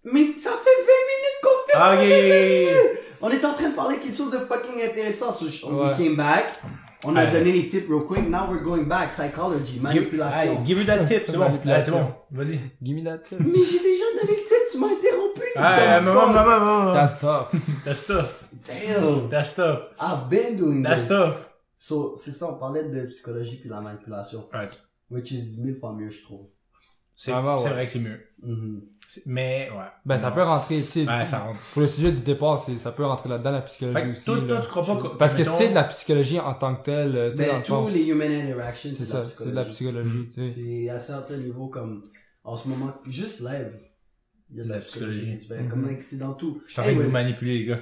[0.04, 1.72] Mais ça fait 20 minutes qu'on fait.
[1.74, 2.84] Ah, ça ok, fait 20 ok, ok.
[2.84, 2.98] minutes.
[3.24, 5.30] On est en train de parler quelque chose de fucking intéressant.
[5.32, 5.88] So, sh- Ouais.
[5.90, 6.48] we came back.
[7.04, 8.28] On a donné les tips real quick.
[8.28, 9.12] Now we're going back.
[9.12, 10.62] Psychology, manipulation.
[10.64, 11.58] Give me that tip, c'est bon.
[11.82, 12.14] C'est bon.
[12.30, 12.58] Vas-y.
[12.82, 13.40] Give me that tip.
[13.40, 14.70] Mais j'ai déjà donné le tip.
[14.70, 15.42] Tu m'as interrompu.
[15.56, 16.92] Ah, maman, maman, maman.
[16.94, 17.50] That's tough.
[17.84, 18.48] That's stuff.
[18.66, 19.28] Damn.
[19.28, 19.88] That's stuff.
[20.00, 21.16] I've been doing That's this.
[21.16, 21.48] stuff.
[21.76, 24.44] So, c'est ça, on parlait de psychologie puis la manipulation.
[24.52, 24.70] Right.
[25.10, 26.46] Which is mille fois mieux, je trouve.
[27.16, 27.68] C'est, Ah, bah, ouais.
[27.68, 28.20] vrai que c'est mieux.
[28.42, 28.82] Mhm.
[28.92, 29.84] C'est- Mais, ouais.
[30.04, 31.06] Ben, ça peut rentrer, tu sais.
[31.06, 31.58] Ouais, ça rentre.
[31.72, 34.24] Pour le sujet du départ, c'est, ça peut rentrer là-dedans, la psychologie aussi.
[34.24, 34.60] toi, toi, là.
[34.60, 37.30] tu crois pas que, Parce que c'est de la psychologie en tant que telle, euh,
[37.30, 37.82] tu sais, dans Mais le fond.
[37.86, 40.26] tous les human interactions, C'est c'est de la ça, c'est de la psychologie.
[40.26, 40.60] psychologie, tu sais.
[40.84, 42.02] C'est à certains niveaux comme,
[42.44, 43.74] en ce moment, juste lève.
[44.50, 45.34] Il y a de la, La psychologie.
[45.34, 45.68] psychologie.
[45.68, 46.60] Comme, like, c'est dans tout.
[46.66, 47.80] Je suis en train de vous manipuler, les gars.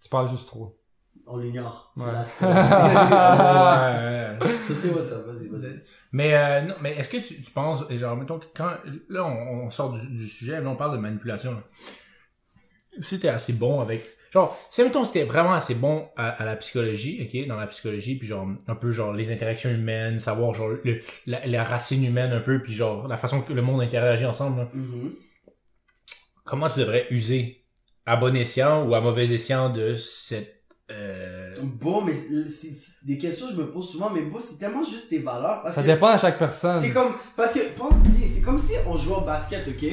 [0.00, 0.78] Tu parles juste trop.
[1.26, 1.92] On l'ignore.
[1.96, 2.12] C'est Ouais.
[2.12, 2.58] la psychologie.
[4.38, 4.58] Ouais, ouais, ouais.
[4.66, 5.26] Ça, c'est what's up.
[5.26, 5.82] Vas-y, vas-y.
[6.12, 8.72] Mais euh, non, mais est-ce que tu, tu penses, genre, mettons, quand
[9.08, 11.52] là on, on sort du, du sujet, là on parle de manipulation.
[11.52, 11.62] Là.
[13.00, 16.44] Si t'es assez bon avec, genre, si mettons si t'es vraiment assez bon à, à
[16.44, 20.54] la psychologie, ok, dans la psychologie, puis genre un peu genre les interactions humaines, savoir
[20.54, 23.82] genre le, la, la racine humaine un peu, puis genre la façon que le monde
[23.82, 24.60] interagit ensemble.
[24.60, 24.68] là.
[24.72, 25.14] Mhm.
[26.44, 27.64] comment tu devrais user
[28.06, 30.57] à bon escient ou à mauvais escient de cette
[31.62, 34.84] Bon, mais c'est c'est des questions que je me pose souvent, mais bon, c'est tellement
[34.84, 35.62] juste tes valeurs.
[35.62, 36.80] Parce Ça que dépend à chaque personne.
[36.80, 39.84] C'est comme, parce que, pense-y, c'est comme si on jouait au basket, ok?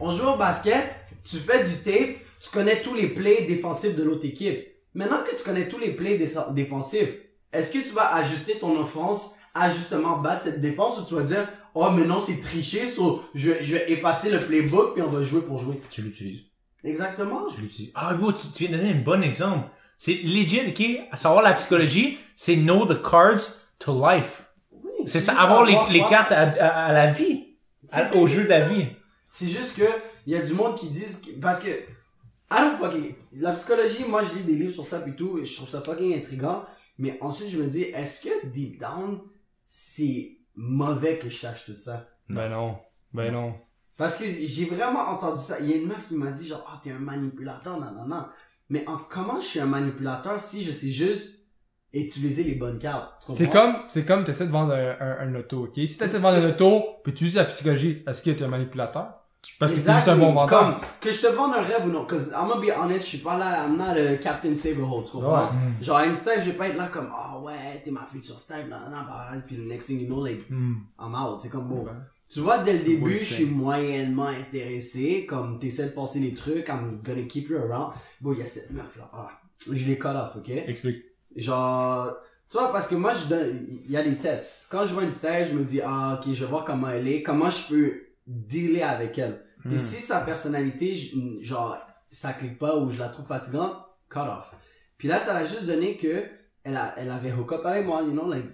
[0.00, 0.84] On joue au basket,
[1.24, 4.66] tu fais du tape, tu connais tous les plays défensifs de l'autre équipe.
[4.94, 7.20] Maintenant que tu connais tous les plays dé- défensifs,
[7.52, 11.22] est-ce que tu vas ajuster ton offense à justement battre cette défense ou tu vas
[11.22, 15.02] dire, oh, mais non, c'est triché, so, je, vais- je vais effacer le playbook puis
[15.02, 15.80] on va jouer pour jouer?
[15.90, 16.40] tu l'utilises
[16.84, 17.46] Exactement.
[17.46, 19.68] tu l'utilises ah bro tu, tu viens de donner un bon exemple
[20.00, 21.06] c'est legit ok?
[21.12, 23.42] À savoir la psychologie c'est know the cards
[23.78, 24.54] to life.
[24.72, 27.46] Oui, c'est ça avoir les, les cartes à, à, à la vie.
[27.92, 28.86] À- au jeu de la vie.
[29.28, 29.84] C'est juste que
[30.26, 34.04] il y a du monde qui disent que, parce que I don't fucking la psychologie,
[34.08, 36.64] moi je lis des livres sur ça et tout, et je trouve ça fucking intriguant,
[36.98, 39.20] mais ensuite je me dis est-ce que deep down
[39.64, 42.08] c'est mauvais que je sache tout ça?
[42.28, 42.78] Ben non.
[43.12, 43.54] Ben non.
[43.96, 45.60] Parce que j'ai vraiment entendu ça.
[45.60, 48.06] Il y a une meuf qui m'a dit genre ah t'es un manipulateur non non
[48.06, 48.26] non.
[48.70, 51.44] Mais en, comment je suis un manipulateur si je sais juste
[51.92, 53.12] utiliser les bonnes cartes?
[53.30, 55.74] C'est comme, c'est comme t'essaies de vendre un, un, un auto, ok?
[55.74, 58.48] Si t'essaies de vendre un auto, puis tu uses la psychologie, est-ce que t'es un
[58.48, 59.14] manipulateur?
[59.58, 60.58] Parce que juste un bon vendeur.
[60.58, 62.06] Comme, que je te vende un rêve ou non.
[62.06, 65.12] Cause I'm gonna be honest, je suis pas là, I'm not a Captain Saberhold, tu
[65.12, 65.34] comprends?
[65.34, 65.50] Ouais.
[65.80, 65.84] Mm.
[65.84, 68.38] Genre, à une stage, je vais pas être là comme, ah ouais, t'es ma future
[68.38, 70.76] star, nan, puis le next thing you know, like, Hmm.
[70.98, 71.40] I'm out.
[71.40, 71.84] C'est comme, bon.
[71.84, 71.90] Ouais.
[72.32, 76.68] Tu vois, dès le début, je suis moyennement intéressé, comme, t'essaies de forcer les trucs,
[76.68, 77.92] I'm gonna keep you around.
[78.20, 79.30] Bon, il y a cette meuf là, ah,
[79.66, 80.48] je l'ai cut off, ok?
[80.48, 81.02] explique
[81.34, 82.08] Genre,
[82.48, 84.68] tu vois, parce que moi, je donne, il y a des tests.
[84.70, 87.08] Quand je vois une stage, je me dis, ah, ok, je vais voir comment elle
[87.08, 89.44] est, comment je peux dealer avec elle.
[89.64, 90.96] Puis si sa personnalité,
[91.42, 91.76] genre,
[92.08, 93.76] ça clique pas ou je la trouve fatigante,
[94.08, 94.54] cut off.
[94.98, 96.24] Puis là, ça a juste donné que,
[96.62, 98.44] elle, a, elle avait hook up avec moi, you know, like,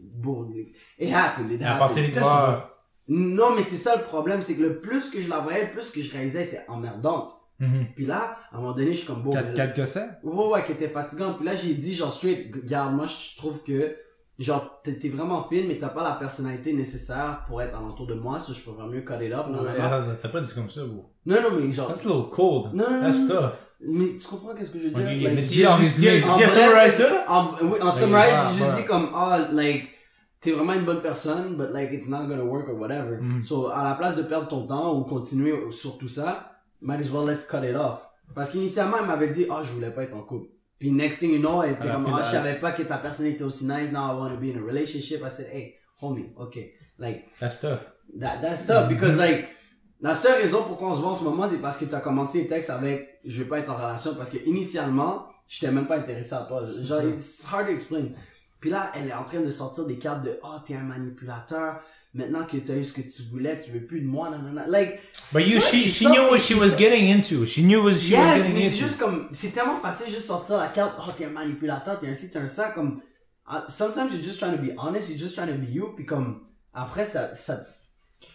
[0.00, 0.48] bon,
[0.98, 2.58] it happened, it elle a passé les happened.
[2.58, 2.75] tests
[3.08, 5.70] Non, mais c'est ça le problème, c'est que le plus que je la voyais, le
[5.72, 7.32] plus que je réalisais, était emmerdante.
[7.58, 7.86] Mhm.
[7.94, 10.08] Puis là, à un moment donné, je suis comme, bon, Quatre, que c'est?
[10.22, 11.36] Ouais, ouais, qui était fatigante.
[11.36, 13.96] Puis là, j'ai dit, genre, straight, regarde, moi, je trouve que,
[14.38, 18.40] genre, t'es vraiment fine, mais t'as pas la personnalité nécessaire pour être alentour de moi,
[18.40, 19.46] ça, je pourrais mieux it off.
[19.48, 20.16] Non, non, non.
[20.20, 22.90] T'as pas dit comme ça bro Non, non, mais genre, that's a little cold Non,
[22.90, 25.32] non, that's tough mais tu comprends qu'est-ce que je veux dire?
[25.34, 27.10] Mais tu dis en dis dis summarize ça?
[27.10, 28.80] là En, oui, en summarize, ouais.
[28.80, 29.90] dit comme, ah, like,
[30.46, 33.20] t'es vraiment une bonne personne, but like, it's not gonna work or whatever.
[33.20, 33.42] Mm.
[33.42, 37.10] So, à la place de perdre ton temps ou continuer sur tout ça, might as
[37.10, 38.08] well let's cut it off.
[38.34, 40.48] Parce qu'initialement, elle m'avait dit, ah, je voulais pas être en couple.
[40.78, 43.36] Puis next thing you know, elle était comme, ah, je savais pas que ta personnalité
[43.36, 45.22] était aussi nice, now I want to be in a relationship.
[45.24, 46.74] I said, hey, homie, okay.
[46.98, 49.48] Like, that's tough That, that's tough because like
[50.00, 52.42] la seule raison pourquoi on se voit en ce moment c'est parce que t'as commencé
[52.42, 55.98] les textes avec je veux pas être en relation parce que initialement j'étais même pas
[55.98, 58.08] intéressé à toi genre it's hard to explain
[58.66, 61.80] puis là elle est en train de sortir des cartes de oh t'es un manipulateur
[62.14, 64.98] maintenant que t'as eu ce que tu voulais tu veux plus de moi non like
[65.32, 68.18] but you she she knew what she was getting into she knew what she was
[68.18, 71.26] yes getting mais c'est juste comme c'est tellement facile juste sortir la carte oh t'es
[71.26, 73.00] un manipulateur t'es un ci t'es un ça comme
[73.48, 76.04] uh, sometimes you're just trying to be honest, you're just trying to be you, puis
[76.04, 76.40] comme,
[76.74, 77.56] après, ça, ça,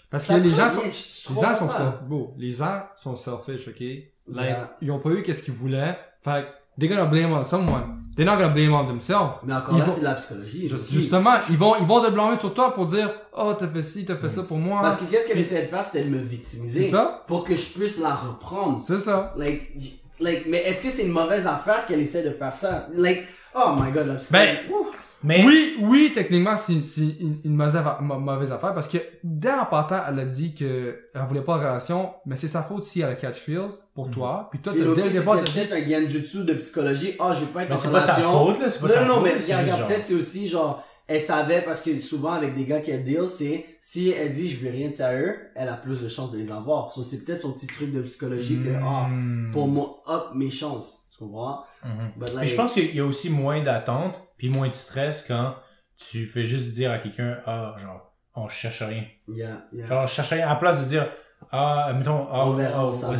[0.10, 1.70] Parce Ça que les gens sont, les gens sont,
[2.08, 3.80] bon, les gens sont selfish, ok?
[4.28, 4.78] Like, Yeah.
[4.82, 5.98] ils ont pas eu qu'est-ce qu'ils voulaient.
[6.24, 6.48] Fait
[6.80, 7.98] they're gonna blame on someone.
[8.16, 9.36] They're not gonna blame on themselves.
[9.46, 10.68] mais encore Ils là, vont- c'est la psychologie.
[10.68, 13.82] Just- justement, ils vont, ils vont te blâmer sur toi pour dire, oh, t'as fait
[13.84, 14.82] ci, t'as fait ça pour moi.
[14.82, 16.86] Parce que qu'est-ce qu'elle essayait de faire, c'était de me victimiser.
[16.86, 17.24] C'est ça?
[17.28, 18.84] Pour que je puisse la reprendre.
[18.86, 19.34] C'est ça.
[19.38, 19.72] Like,
[20.20, 22.88] like, mais est-ce que c'est une mauvaise affaire qu'elle essaie de faire ça?
[22.94, 23.24] Like,
[23.56, 24.58] oh my god, la psychologie.
[24.68, 24.86] Ben, Ouh.
[25.24, 28.98] Mais, Oui, oui, techniquement, c'est c'est une, une mauvaise, affaire, ma- mauvaise affaire parce que
[29.24, 32.64] dès en partant, elle a dit que elle voulait pas de relation, mais c'est sa
[32.64, 34.48] faute si elle a catch feels pour toi.
[34.52, 37.14] Puis toi, t'as dès le départ, t'as peut-être un genjutsu de psychologie.
[37.20, 38.46] Ah, je veux pas être Mais en c'est pas sa relation.
[38.48, 40.48] faute, là, c'est pas non, sa non, non, faute, mais c'est regarde, peut-être c'est aussi
[40.48, 44.50] genre, elle savait parce que souvent avec des gars qu'elle deal, c'est, si elle dit
[44.50, 46.90] je veux rien de sérieux, elle a plus de chances de les avoir.
[46.92, 49.52] So, c'est peut-être son petit truc de psychologie que, ah, Hmm.
[49.52, 51.10] pour moi, up mes chances.
[51.12, 51.64] Tu comprends?
[51.86, 52.12] Mhm.
[52.18, 55.28] But Mais like, je pense qu'il y a aussi moins d'attente puis moins de stress
[55.28, 55.54] quand
[55.96, 59.06] tu fais juste dire à quelqu'un ah genre on cherche rien.
[59.28, 59.88] yeah, yeah.
[59.88, 61.08] Genre on cherche rien à la place de dire
[61.52, 63.20] ah mettons ah On verra c'est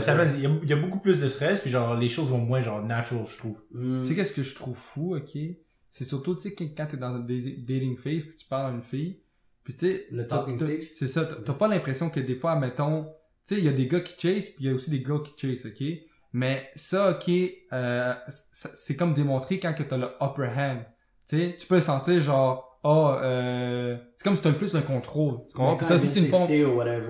[0.00, 2.30] ça il y, a, il y a beaucoup plus de stress puis genre les choses
[2.30, 3.60] vont moins genre natural je trouve.
[3.70, 4.00] Hmm.
[4.00, 5.38] Tu sais qu'est-ce que je trouve fou, ok?
[5.90, 8.74] C'est surtout, tu sais, quand t'es dans un da- dating phase, puis tu parles à
[8.74, 9.20] une fille,
[9.62, 10.06] puis tu sais...
[10.10, 10.84] Le talking stage?
[10.94, 13.04] C'est ça, t'as- t'as pas l'impression que des fois, mettons,
[13.46, 15.00] tu sais, il y a des gars qui chase, puis il y a aussi des
[15.02, 15.82] gars qui chase, ok?
[16.36, 17.32] Mais ça, ok,
[17.72, 20.80] euh, c'est comme démontré quand que t'as le upper hand.
[21.26, 24.82] Tu sais, tu peux le sentir genre, oh, euh, c'est comme si t'as plus un
[24.82, 25.38] contrôle.
[25.48, 25.72] Tu comprends?
[25.72, 26.46] Mais Puis quand ça c'est une forme...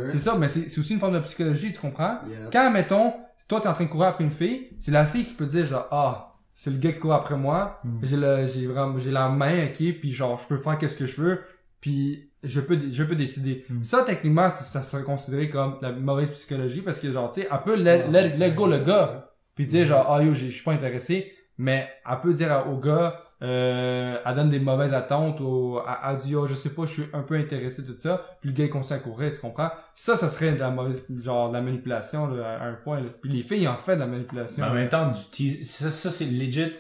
[0.07, 2.21] C'est ça, mais c'est c'est aussi une forme de psychologie, tu comprends?
[2.29, 2.51] Yeah.
[2.53, 3.15] Quand, mettons,
[3.49, 5.67] toi t'es en train de courir après une fille, c'est la fille qui peut dire
[5.67, 9.29] genre, ah, c'est le gars qui court après moi, j'ai le, j'ai vraiment, j'ai la
[9.29, 11.43] main, ok, puis genre, je peux faire qu'est-ce que je veux,
[11.81, 13.65] puis je peux, je peux décider.
[13.69, 13.83] Mm.
[13.83, 17.49] Ça, techniquement, ça, ça serait considéré comme la mauvaise psychologie, parce que genre, tu sais,
[17.51, 20.55] elle peut let, let, let go le gars, puis dire genre, ah yo, j'ai- je
[20.57, 24.95] suis pas intéressé, mais elle peut dire à- au gars, euh, elle donne des mauvaises
[24.95, 27.95] attentes, au, elle, elle dit, oh, je sais pas, je suis un peu intéressé, tout
[27.99, 29.71] ça, puis le gars il continue à courir, tu comprends?
[29.95, 33.07] Ça, ça serait de la mauvaise, genre, de la manipulation, là, à un point, là.
[33.23, 34.65] Puis les filles en fait de la manipulation.
[34.65, 36.73] Mais en même temps du ça ça c'est legit.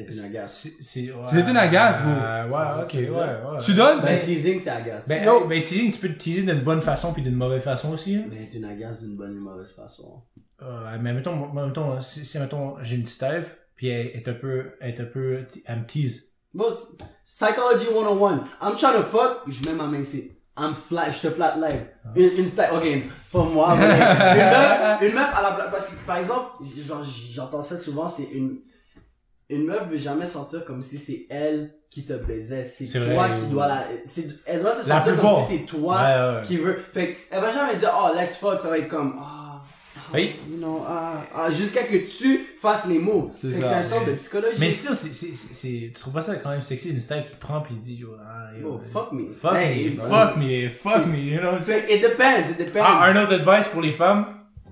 [0.00, 0.52] Et puis, agace.
[0.62, 1.24] C'est c'est ouais.
[1.28, 2.10] C'est une agace, bro.
[2.10, 3.58] Euh, ouais ok ouais ouais.
[3.64, 4.00] Tu donnes?
[4.02, 5.08] Ben, teasing, c'est agace.
[5.08, 8.16] Ben, ben teasing, tu peux le teaser d'une bonne façon puis d'une mauvaise façon aussi.
[8.16, 8.24] hein.
[8.30, 10.22] Mais tu agace d'une bonne ou mauvaise façon.
[10.62, 14.34] Euh, mais mettons, mettons, si, si, mettons, j'ai une petite Ève, puis elle est un
[14.34, 16.28] peu, elle est un peu, elle me tease.
[16.52, 16.66] Bon,
[17.24, 18.44] psychology 101.
[18.60, 20.36] I'm trying to fuck, je mets ma main ici.
[20.58, 21.88] I'm flat, je te flat live.
[22.16, 22.84] Une, une style, ok,
[23.32, 26.62] pas moi, mais une meuf, une meuf à la place, parce que, par exemple,
[27.32, 28.58] j'entends ça souvent, c'est une,
[29.50, 32.64] une meuf veut jamais sentir comme si c'est elle qui te plaisait.
[32.64, 33.38] C'est toi vrai.
[33.38, 33.84] qui dois la,
[34.46, 36.42] elle doit se La sentir comme si c'est toi Ouais, ouais, ouais.
[36.44, 36.78] qui veut.
[36.92, 40.36] Fait elle va jamais dire, oh, let's fuck, ça va être comme, ah, ah, Oui.
[40.48, 43.32] you know, ah, ah, jusqu'à que tu fasses les mots.
[43.40, 44.58] C'est un sorte de psychologie.
[44.60, 47.24] Mais still, c'est, c'est, c'est, c'est- tu trouves pas ça quand même sexy, une style
[47.28, 49.28] qui prend puis il dit, yo, ah, yo, Oh, fuck me.
[49.28, 51.82] fuck Hey, me, fuck me, fuck me, you know what I'm saying?
[51.88, 52.84] C'est- It depends, it depends.
[52.86, 54.26] Ah, autre advice pour les femmes,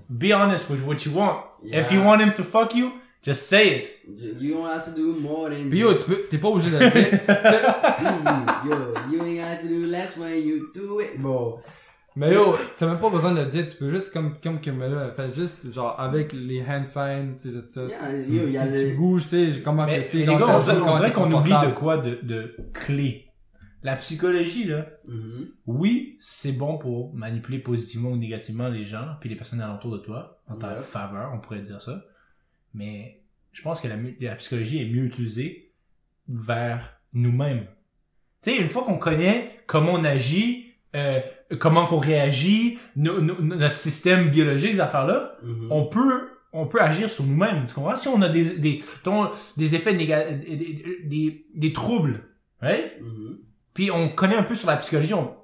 [0.09, 1.41] be honest with what you want.
[1.63, 1.81] Yeah.
[1.81, 2.89] If you want him to fuck you,
[3.23, 4.41] just say it.
[4.41, 6.69] You don't have to do more than Puis yo, just tu peux, t'es pas obligé
[6.71, 7.19] de le dire.
[7.99, 8.69] easy.
[8.69, 8.75] Yo,
[9.11, 11.19] you ain't got to do less when you do it.
[11.19, 11.59] Bon.
[12.15, 15.11] Mais yo, t'as même pas besoin de le dire, tu peux juste, comme, comme l'a
[15.11, 17.85] fait, juste, genre, avec les hand signs, tu sais, tout ça.
[17.85, 18.97] Yeah, yo, y a Si tu le...
[18.97, 20.35] bouges, tu sais, comment Mais, que t'es on,
[20.97, 23.25] dirait- qu'on oublie de quoi de, de clé.
[23.83, 25.47] La psychologie, là, Mhm.
[25.67, 29.99] oui, c'est bon pour manipuler positivement ou négativement les gens puis les personnes alentour de
[29.99, 32.03] toi, en ta faveur, on pourrait dire ça.
[32.73, 33.87] Mais je pense que
[34.19, 35.73] la, psychologie est mieux utilisée
[36.27, 37.65] vers nous-mêmes.
[38.41, 41.19] Tu sais, une fois qu'on connaît comment on agit, euh,
[41.59, 45.71] comment qu'on réagit, no- no- notre système biologique, ces affaires-là, Mhm.
[45.71, 47.67] on peut on peut agir sur nous-mêmes.
[47.67, 47.95] Tu comprends?
[47.95, 52.23] Si on a des des ton- des effets néga- des, des, des, des troubles,
[52.59, 52.99] right?
[53.01, 53.37] Mhm.
[53.75, 55.13] Puis on connaît un peu sur la psychologie.
[55.13, 55.35] On,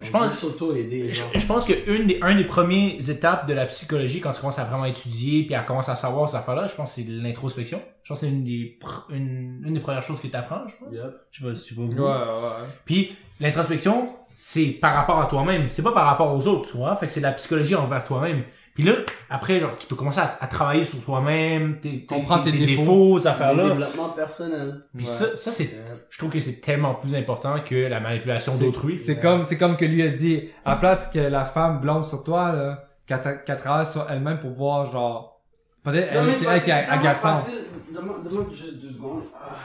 [0.00, 1.30] je pense s'auto-aider, je, genre.
[1.34, 4.58] je pense que une des un des premières étapes de la psychologie quand tu commences
[4.58, 7.80] à vraiment étudier puis à commencer à savoir cette affaire-là, je pense que c'est l'introspection.
[8.02, 10.62] Je pense que c'est une des pr- une, une des premières choses que tu apprends,
[10.68, 10.94] je pense.
[10.94, 11.14] Yep.
[11.30, 11.88] Je sais pas, je sais pas vous.
[11.92, 12.66] Ouais, ouais.
[12.84, 16.96] Puis l'introspection, c'est par rapport à toi-même, c'est pas par rapport aux autres, tu vois.
[16.96, 18.42] Fait que c'est la psychologie envers toi-même.
[18.74, 18.92] Puis là,
[19.30, 23.18] après, genre, tu peux commencer à, à travailler sur toi-même, Comprendre tes tes défauts.
[23.20, 23.68] ces Le affaires-là.
[23.68, 24.84] développement personnel.
[24.96, 25.12] Puis Ouais.
[25.12, 26.06] ça, ça c'est, Yep.
[26.10, 28.98] je trouve que c'est tellement plus important que la manipulation d'autrui.
[28.98, 32.02] C'est comme, c'est comme que lui a dit, à la place que la femme blâme
[32.02, 35.40] sur toi, là, qu'elle qu'elle travaille sur elle-même pour voir, genre,
[35.84, 37.34] peut-être elle, c'est elle qui est tellement agaçante.
[37.36, 37.58] facile.
[37.94, 39.22] Demande, demande juste deux secondes.
[39.40, 39.56] Ah.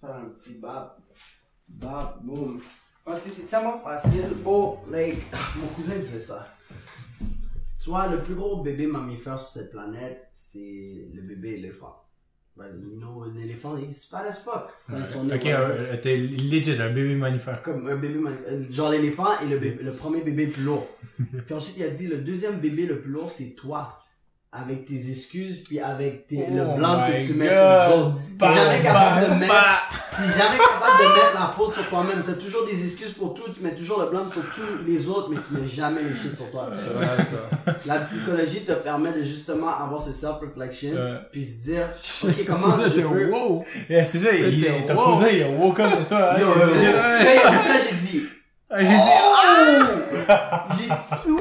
[0.00, 0.96] Faire un petit bap.
[1.70, 2.60] Bap, boum.
[3.04, 4.26] Parce que c'est tellement facile.
[4.44, 5.16] Oh, like,
[5.56, 6.46] mon cousin disait ça.
[7.82, 11.96] Tu vois, le plus gros bébé mammifère sur cette planète, c'est le bébé éléphant.
[12.56, 14.68] Ben, you know, l'éléphant, il est fat as fuck.
[14.88, 17.62] Quand sont Ok, euh, t'es legit un bébé mammifère.
[17.62, 20.62] Comme un bébé, man- euh, genre l'éléphant est le, bébé- le premier bébé le plus
[20.64, 20.86] lourd.
[21.46, 23.98] puis ensuite, il a dit, le deuxième bébé le plus lourd, c'est toi.
[24.54, 27.54] Avec tes excuses, puis avec tes, le Oh blanc my que tu mets God.
[27.54, 27.64] sur
[27.96, 28.18] les autres.
[28.38, 29.80] T'es jamais capable bah, de mettre, bah.
[30.10, 32.22] t'es jamais capable de mettre la faute sur toi-même.
[32.26, 35.30] T'as toujours des excuses pour tout, tu mets toujours le blanc sur tous les autres,
[35.30, 36.68] mais tu mets jamais les shit sur toi.
[36.70, 37.56] Ouais, ça.
[37.86, 41.18] La psychologie te permet de justement avoir ce self-reflection, Ouais.
[41.32, 41.86] puis se dire,
[42.24, 43.64] ok, comment Ça, je peux, wow.
[43.88, 44.28] Yeah, c'est ça,
[44.86, 45.14] t'as wow.
[45.16, 46.34] posé, il a woke up sur toi.
[46.34, 48.22] hein, Yo, ça, j'ai dit,
[48.68, 50.34] Ah, J'ai dit, oh!
[50.76, 51.38] J'ai dit!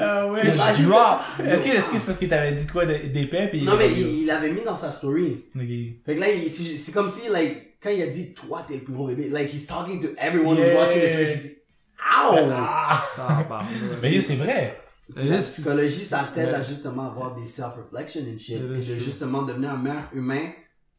[0.00, 0.42] Ah ouais,
[0.84, 1.20] drop.
[1.46, 4.20] Est-ce que est-ce que c'est parce qu'il t'avait dit quoi d'épais pis Non, mais il,
[4.22, 5.36] il l'avait mis dans sa story.
[5.54, 5.62] Ok.
[6.06, 8.94] Fait que là, c'est comme si, like, quand il a dit, toi, t'es le plus
[8.94, 10.66] gros bébé, like, he's talking to everyone Yeah.
[10.70, 11.54] who's watching this, j'ai dit,
[11.98, 12.38] ow!
[12.52, 13.62] Ah, bah,
[14.02, 14.80] Mais c'est vrai.
[15.16, 16.54] La psychologie, ça t'aide Ouais.
[16.54, 20.46] à justement avoir des self-reflection and shit, puis that's de justement devenir un meilleur humain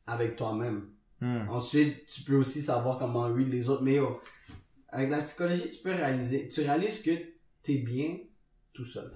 [0.06, 0.84] avec toi-même.
[1.21, 1.49] Hmm.
[1.49, 4.19] Ensuite, tu peux aussi savoir comment read les autres, mais yo,
[4.89, 7.12] avec la psychologie, tu peux réaliser, tu réalises que
[7.63, 8.17] t'es bien
[8.75, 9.09] tout seul.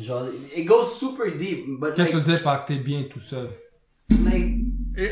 [0.00, 0.24] Genre,
[0.56, 3.04] it goes super deep, but Qu'est-ce que like, tu veux dire par que t'es bien
[3.04, 3.48] tout seul?
[4.10, 4.56] like,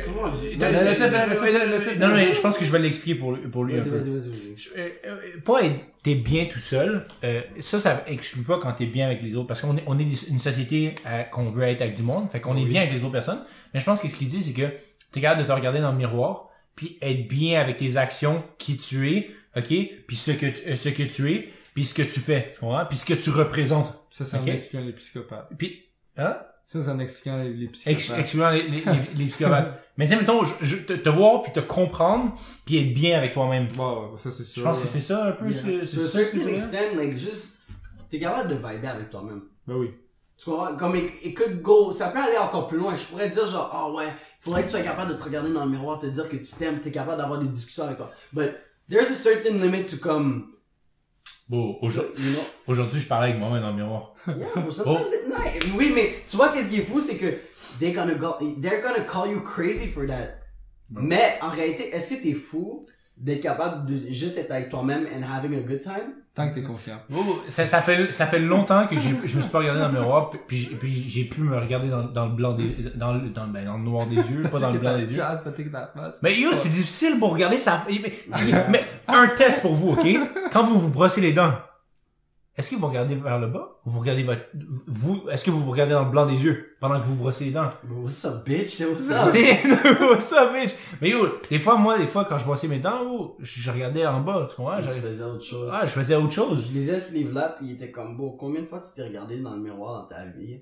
[0.05, 0.57] comment on dit?
[0.57, 2.09] Non.
[2.09, 4.57] Non, mais je pense que je vais l'expliquer pour, pour lui Vas-y, vas-y, vas-y, vas-y.
[4.57, 8.73] Je- euh, euh, pas être t'es bien tout seul euh, ça ça exclut pas quand
[8.73, 10.95] t'es bien avec les autres parce qu'on est on est une société
[11.31, 13.79] qu'on veut être avec du monde fait qu'on est bien avec les autres personnes mais
[13.79, 14.69] je pense que ce qu'il dit c'est que
[15.13, 18.77] t'es capable de te regarder dans le miroir puis être bien avec tes actions qui
[18.77, 19.69] tu es ok
[20.09, 22.85] puis ce que ce que tu es puis ce que tu fais tu comprends?
[22.87, 24.49] Puis ce que tu représentes Ça, c'est en Ok?
[24.49, 25.49] expliquant les psychopathes.
[25.59, 25.83] puis
[26.17, 26.37] hein?
[26.65, 28.19] Ça, c'est en expliquant les, les psychopathes.
[28.21, 31.53] excluant les, les, les, les psychopathes mais tiens mettons je, je- te, te voir puis
[31.53, 32.33] te comprendre
[32.65, 34.63] puis être bien avec toi-même Wow, ça, c'est sûr.
[34.63, 35.61] je pense que c'est ça un peu Yeah.
[35.61, 36.55] ce que To c'est a ça ce que certain tu veux dire?
[36.55, 37.59] extent, like, juste,
[38.09, 39.43] t'es capable de vibrer avec toi-même.
[39.67, 39.91] Ben oui.
[40.39, 40.77] Tu comprends?
[40.77, 40.95] Comme,
[41.37, 42.95] could go, ça peut aller encore plus loin.
[42.97, 44.07] Je pourrais dire genre, ah ouais,
[44.41, 46.53] faudrait que tu sois capable de te regarder dans le miroir, te dire que tu
[46.59, 48.11] t'aimes, t'es capable d'avoir des discussions avec toi.
[48.33, 48.51] But,
[48.89, 50.51] there's a certain limit to come,
[51.53, 52.41] Bon, aujourd- you know?
[52.67, 54.15] aujourd'hui, je parlais avec moi-même dans le miroir.
[54.27, 55.75] Yeah, but sometimes nice.
[55.77, 57.27] Oui, mais tu vois qu'est-ce qui est fou, c'est que
[57.79, 60.39] they're gonna go, they're gonna call you crazy for that.
[60.89, 62.83] Mais, en réalité, est-ce que t'es fou
[63.17, 66.15] d'être capable de juste être avec toi-même and having a good time?
[66.35, 66.95] Tant que t'es conscient.
[67.15, 67.19] Oh,
[67.51, 70.31] ça, ça fait, ça fait longtemps que je me suis pas regardé dans le miroir,
[70.31, 73.53] puis- puis, j'ai- pu me regarder dans, dans le blanc des, dans le, dans, le-
[73.53, 75.19] ben, dans le noir des yeux, pas dans le blanc des yeux.
[76.23, 77.85] Mais yo, c'est difficile pour regarder ça.
[77.87, 78.13] Mais,
[78.71, 80.07] mais un test pour vous, ok?
[80.51, 81.53] Quand vous vous brossez les dents,
[82.57, 83.81] est-ce que vous regardez vers le bas?
[83.87, 84.43] Ou vous regardez votre,
[84.87, 87.47] vous, est-ce que vous vous regardez dans le blanc des yeux pendant que vous brossez
[87.47, 87.71] les dents?
[87.91, 88.69] What's up, bitch?
[88.69, 89.29] C'est what's up?
[89.31, 90.73] C'est ça, bitch!
[91.01, 93.71] Mais yo, des fois, moi, des fois, quand je brossais mes dents, oh, je, je
[93.71, 94.81] regardais en bas, tu comprends?
[94.81, 95.71] J'arrivais- faisais autre chose.
[95.73, 96.67] Ah, je faisais autre chose.
[96.69, 98.33] Je lisais ce livre-là, puis il était comme beau.
[98.39, 100.61] Combien de fois tu t'es regardé dans le miroir dans ta vie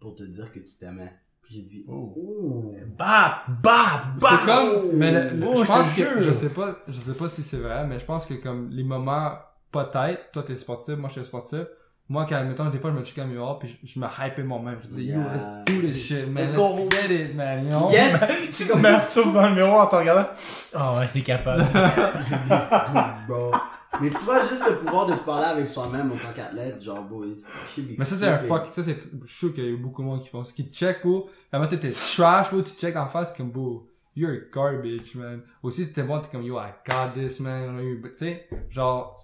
[0.00, 1.12] pour te dire que tu t'aimais?
[1.42, 2.12] Puis j'ai dit, Oh.
[2.16, 2.74] oh.
[2.98, 4.28] Bah, bah, bah!
[4.30, 6.20] C'est comme, mais le- le- Oh, je je pense que, jure.
[6.22, 8.84] je sais pas, je sais pas si c'est vrai, mais je pense que comme les
[8.84, 9.32] moments,
[9.72, 11.60] peut-être, toi t'es sportif, moi je suis sportif,
[12.08, 14.38] moi quand, mettons, des fois je me check le miroir pis je, je me hype
[14.44, 15.32] moi-même, je dis, yo, Yeah.
[15.34, 16.88] let's do this shit, man, Let's let's, go.
[16.90, 17.88] get it, man, you know?
[17.90, 18.18] Tu get?
[18.50, 20.26] C'est comme, me masturbes dans le miroir en te regardant.
[20.74, 21.64] Oh, ouais, t'es capable.
[23.28, 23.52] bro.
[24.00, 27.02] Mais tu vois, juste le pouvoir de se parler avec soi-même en tant qu'athlète, genre,
[27.04, 29.76] bro, be Mais ça c'est un fuck, ça c'est, je suis sûr qu'il y a
[29.76, 32.96] beaucoup de monde qui font ça, qui check, bro, moment t'es trash, bro, tu check
[32.96, 35.42] en face comme, bro, you're garbage, man.
[35.62, 38.38] Aussi si t'es bon, t'es comme, yo, I got this, man, tu sais,
[38.70, 39.18] genre,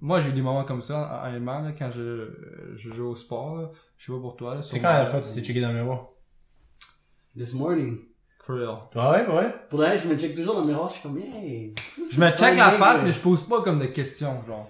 [0.00, 2.30] moi j'ai eu des moments comme ça, honnêtement, là, quand je,
[2.76, 3.70] je joue au sport, là.
[3.96, 4.62] je sais pas pour toi, là.
[4.62, 6.08] C'est quand la fois que tu t'es checké dans le miroir?
[7.36, 8.00] This morning.
[8.44, 8.80] For real.
[8.94, 9.54] Ah ouais, ouais.
[9.68, 11.74] Pour le reste, je me check toujours dans le miroir, je suis comme, hey.
[11.96, 14.66] Je me check la face, mais je pose pas comme de questions, genre.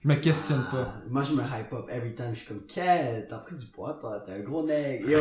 [0.00, 0.94] Je me questionne pas.
[1.10, 2.30] Moi, je me hype up every time.
[2.32, 5.08] Je suis comme, quel, t'as pris du poids, toi, t'es un gros nègre.
[5.10, 5.18] Yo,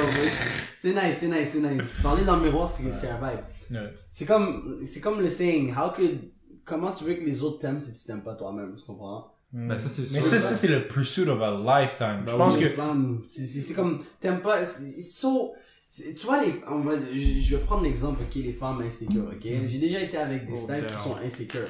[0.78, 1.98] c'est nice, c'est nice, c'est nice.
[2.04, 3.40] Parler dans le miroir, c'est c'est un vibe.
[3.72, 3.94] Ouais.
[4.12, 6.20] C'est comme, c'est comme le saying, how could,
[6.64, 9.34] comment tu veux que les autres t'aiment si tu t'aimes pas toi-même, tu comprends?
[9.52, 10.24] Ben, ça, c'est Mais sûr.
[10.26, 12.24] ça, ça c'est le pursuit of a lifetime.
[12.28, 12.64] je Ben pense oui.
[12.66, 13.22] que...
[13.24, 15.54] C'est, comme, t'aimes pas, c'est so,
[15.90, 19.42] tu vois, les, on va, je, je vais prendre l'exemple, ok, les femmes insécures, ok?
[19.66, 21.68] J'ai déjà été avec des Oh, styles qui sont insécures.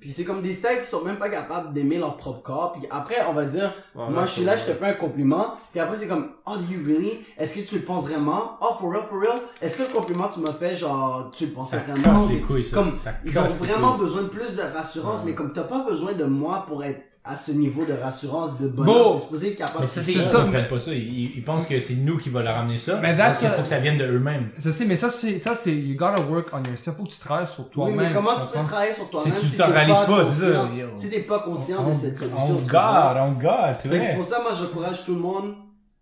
[0.00, 2.72] Puis c'est comme des styles qui sont même pas capables d'aimer leur propre corps.
[2.72, 4.64] Puis après, on va dire, Ouais, moi je suis là, vrai.
[4.66, 5.46] je te fais un compliment.
[5.72, 7.24] Puis après, c'est comme, oh, do you really?
[7.38, 8.58] Est-ce que tu le penses vraiment?
[8.60, 9.38] Oh, for real, for real?
[9.62, 12.02] Est-ce que le compliment tu m'as fait, genre, tu le pensais vraiment?
[12.18, 12.76] casse les C'est couilles, ça.
[12.76, 14.00] Comme, Ça ils ont vraiment couilles.
[14.00, 17.36] besoin de plus de rassurance, mais comme t'as pas besoin de moi pour être à
[17.36, 18.84] ce niveau de rassurance, de Bon.
[18.84, 20.94] bonheur, t'es supposé être capable Mais ça, de c'est C'est ils ça, comprennent pas ça.
[20.94, 23.00] Ils, pensent que c'est nous qui va leur ramener ça.
[23.02, 24.48] Mais parce that's qu'il a- faut que ça vienne de eux-mêmes.
[24.56, 26.96] Je sais, mais ça, c'est, ça, c'est, you gotta work on yourself.
[26.96, 27.96] Faut que tu travailles sur Oui, toi-même.
[27.96, 30.52] mais comment tu peux travailler sur toi-même Si tu si te t'es réalises pas, c'est
[30.52, 30.70] ça.
[30.94, 34.06] Si t'es pas conscient de cette solution, On tu garde, on garde, c'est que C'est
[34.06, 34.14] vrai.
[34.14, 35.54] pour ça, moi, j'encourage tout le monde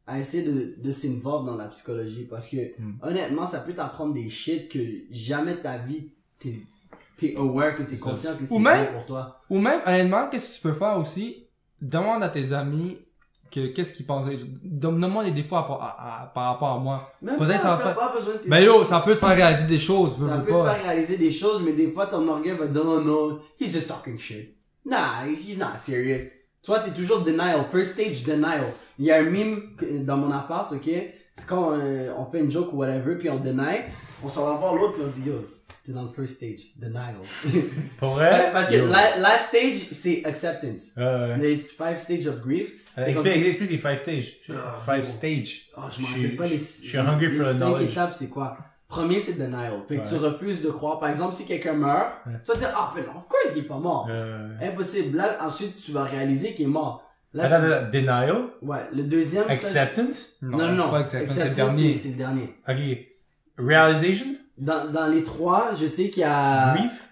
[0.06, 2.96] à essayer de, de s'involve dans la psychologie parce que Hmm.
[3.02, 4.78] honnêtement ça peut t'apprendre des shit que
[5.10, 6.54] jamais ta vie t'es
[7.16, 8.62] t'es aware que t'es conscient que c'est bon
[8.94, 11.46] pour toi Ou même, honnêtement, qu'est-ce que tu peux faire aussi?
[11.80, 12.98] Demande à tes amis
[13.50, 14.26] que qu'est-ce qu'ils pensent.
[14.64, 17.12] Donne-moi des défauts à- à- à- par rapport à moi.
[17.24, 19.36] Peut-être ça va t'as faire- pas besoin de tes Ben yo, ça peut te faire
[19.36, 20.70] réaliser des choses, veux, ça peut pas.
[20.70, 23.38] te faire réaliser des choses mais des fois ton orgueil va te dire oh no
[23.60, 26.22] he's just talking shit nah he's not serious
[26.62, 28.64] toi t'es toujours denial first stage denial
[28.98, 30.90] il y a un meme que- dans mon appart ok?
[31.36, 33.76] C'est quand euh, on fait une joke ou whatever puis on deny
[34.24, 35.34] on s'en va voir l'autre puis on dit yo
[35.84, 37.16] t'es dans le first stage denial
[37.98, 38.50] Pour vrai?
[38.52, 43.46] parce que la, last stage c'est acceptance Euh, it's five stages of grief comme explique,
[43.46, 44.32] explique les five stages.
[44.50, 45.10] Ah, Five bon.
[45.10, 45.70] stages.
[45.76, 47.90] Oh, je m'en rappelle pas les, Je suis hungry les for the cinq knowledge.
[47.90, 48.56] étapes, c'est quoi?
[48.86, 49.82] Premier, c'est denial.
[49.88, 50.06] Fait que Ouais.
[50.08, 51.00] tu refuses de croire.
[51.00, 52.12] Par exemple, si quelqu'un meurt,
[52.44, 54.08] tu vas dire, ah, ben non, of course, il est pas mort.
[54.62, 55.16] Impossible.
[55.16, 57.02] Là, ensuite, tu vas réaliser qu'il est mort.
[57.32, 60.84] Là, attends, tu- denial, Ouais, le deuxième, ça, acceptance, Non, non, non.
[60.84, 61.92] c'est pas acceptance, c'est le dernier.
[61.94, 62.54] c'est c'est le dernier.
[62.68, 62.78] ok,
[63.58, 67.10] realization, Dans, dans les trois, je sais qu'il y a, grief,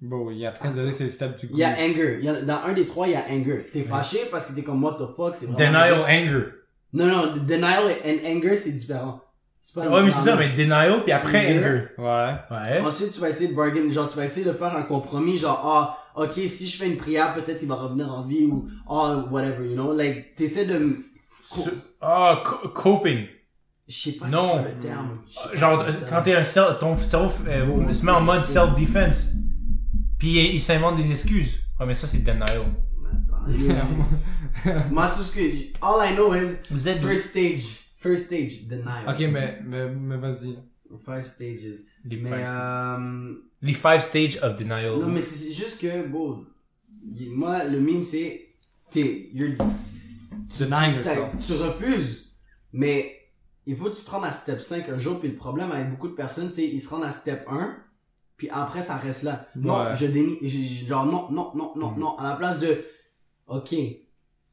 [0.00, 1.54] Bon, il est en train de donner ses steps du coup.
[1.54, 2.18] il y a anger.
[2.18, 3.64] Il y a, dans un des trois, il y a anger.
[3.72, 6.44] T'es fâché parce que t'es comme, what the fuck, c'est denial, anger.
[6.92, 9.20] Non, non, denial and anger, c'est différent.
[9.64, 11.86] C'est pas Ouais, mais c'est ça, mais denial, puis après Anger.
[11.96, 12.34] Ouais.
[12.50, 12.80] Ouais.
[12.84, 15.60] Ensuite, tu vas essayer de bargain, genre, tu vas essayer de faire un compromis, genre,
[15.64, 19.24] ah, ok, si je fais une prière, peut-être il va revenir en vie, ou, ah,
[19.30, 20.96] whatever, you know, like, t'essaies de,
[22.00, 23.26] Ah, co- coping.
[23.92, 24.50] Je sais pas Non.
[24.52, 25.18] quoi le terme.
[25.34, 29.32] Pas Genre, quand t'es un self, ton cerveau euh, se met en mode self-defense.
[30.18, 31.64] Puis il, s'invente des excuses.
[31.78, 32.46] Ah, mais ça, c'est denial.
[32.48, 33.50] Attends.
[34.90, 38.68] Moi, tout ce que, j- all I know is, Vous êtes first stage, first stage,
[38.68, 39.04] denial.
[39.08, 40.56] Ok, mais, mais, mais vas-y.
[41.04, 41.62] First stages.
[42.04, 44.98] Les Mais, five, euh, les five stages of denial.
[45.00, 46.44] non, mais c'est juste que, bon,
[47.32, 48.46] moi, le mime, c'est,
[48.90, 49.50] t'es, you're,
[50.58, 51.46] Denying T'as- yourself.
[51.46, 52.32] tu refuses,
[52.72, 53.21] mais
[53.66, 55.90] il faut que tu te rendes à step 5 un jour, puis le problème avec
[55.90, 57.76] beaucoup de personnes, c'est ils se rendent à step 1,
[58.36, 59.46] puis après ça reste là.
[59.56, 59.94] Non, Ouais.
[59.94, 60.38] je dénie,
[60.88, 62.84] genre non, non, non, non, non, à la place de,
[63.46, 63.74] ok,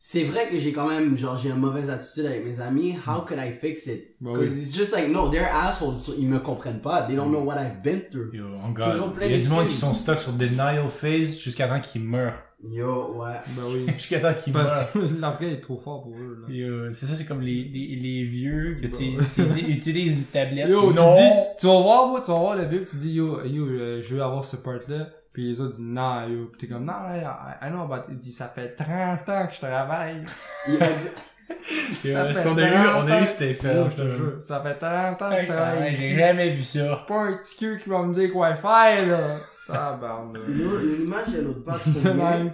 [0.02, 3.22] c'est vrai que j'ai quand même, genre j'ai une mauvaise attitude avec mes amis, how
[3.26, 4.16] could I fix it?
[4.22, 4.62] Bah Because oui.
[4.62, 7.56] it's just like, no, they're assholes, so ils me comprennent pas, they don't know what
[7.58, 8.32] I've been through.
[8.34, 8.46] Yo.
[8.92, 11.82] Toujours plein Il y a du monde qui sont stuck sur denial phase jusqu'à temps
[11.82, 12.42] qu'ils meurent.
[12.62, 13.36] Yo, ouais.
[13.56, 13.86] Ben oui.
[13.98, 14.66] jusqu'à temps qu'ils meurent.
[14.66, 16.54] Parce que l'orgueil est trop fort pour eux, là.
[16.54, 20.24] Yo, c'est ça, c'est comme les, les, les vieux que tu, tu dis, utilise une
[20.26, 20.68] tablette.
[20.68, 21.16] Yo, non.
[21.16, 21.30] tu dis,
[21.60, 24.02] tu vas voir, moi, tu vas voir le vieux, pis tu dis, yo, yo, euh,
[24.02, 25.08] je veux avoir ce part-là.
[25.32, 26.48] Puis les autres disent, non, yo.
[26.48, 27.24] Pis t'es comme, non, I,
[27.66, 30.22] I know, but il dit, ça fait 30 ans que je travaille.
[30.68, 31.08] Il a dit,
[31.94, 33.24] Ça fait qu'on a eu, 30 on a ans.
[33.24, 36.50] eu cette expérience, Je te jure, Ça fait 30 ans que je travaille J'ai jamais
[36.50, 37.06] vu ça.
[37.08, 39.38] pas un petit cul qui va me dire quoi faire, là.
[39.74, 40.48] Tabarnak.
[40.48, 42.50] l'image, elle l'autre pas trop bien.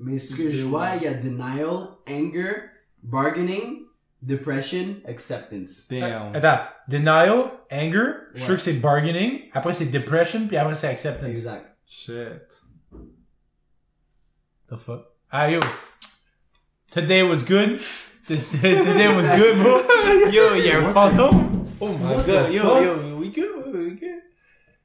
[0.00, 2.54] Mais ce que je vois, il y a denial, anger,
[3.02, 3.84] bargaining,
[4.22, 5.88] depression, acceptance.
[5.90, 6.34] Damn.
[6.34, 10.88] Attends, denial, anger, je suis sûr que c'est bargaining, après c'est depression, puis après c'est
[10.88, 11.28] acceptance.
[11.28, 11.76] Exact.
[11.86, 12.62] Shit.
[14.70, 15.04] The fuck?
[15.30, 15.60] Ah yo,
[16.90, 17.78] today was good.
[18.22, 19.80] Today was good, bro.
[20.30, 21.66] Yo, il y a un fantôme.
[21.80, 24.21] Oh my god, yo, yo, we good, we good.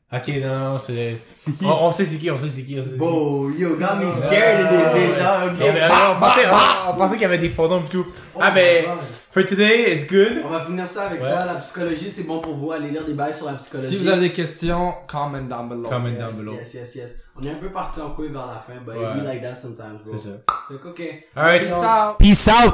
[0.09, 1.17] Ok, non, non, c'est...
[1.63, 2.97] On, on sait c'est qui, on sait c'est qui, on sait c'est qui.
[2.97, 5.19] Bo, yo, got me scared in this bitch.
[5.19, 6.45] Non, mais, euh, on pensait,
[6.87, 8.05] on, on pensait qu'il y avait des fantômes et tout.
[8.39, 8.99] ah my ben, God.
[9.01, 10.43] for today, it's good.
[10.45, 11.27] On va finir ça avec Ouais.
[11.27, 11.45] ça.
[11.45, 12.71] La psychologie, c'est bon pour vous.
[12.71, 13.97] Allez lire des bails sur la psychologie.
[13.97, 15.83] Si vous avez des questions, comment down below.
[15.89, 16.53] Comment yes, down below.
[16.53, 17.15] Yes, yes, yes.
[17.35, 19.07] On est un peu parti en couille vers la fin, but Ouais.
[19.17, 20.15] we like that sometimes, bro.
[20.15, 20.35] C'est ça.
[20.69, 21.01] Que, ok.
[21.35, 21.63] Alright.
[21.63, 22.17] Peace out.
[22.17, 22.65] Peace out.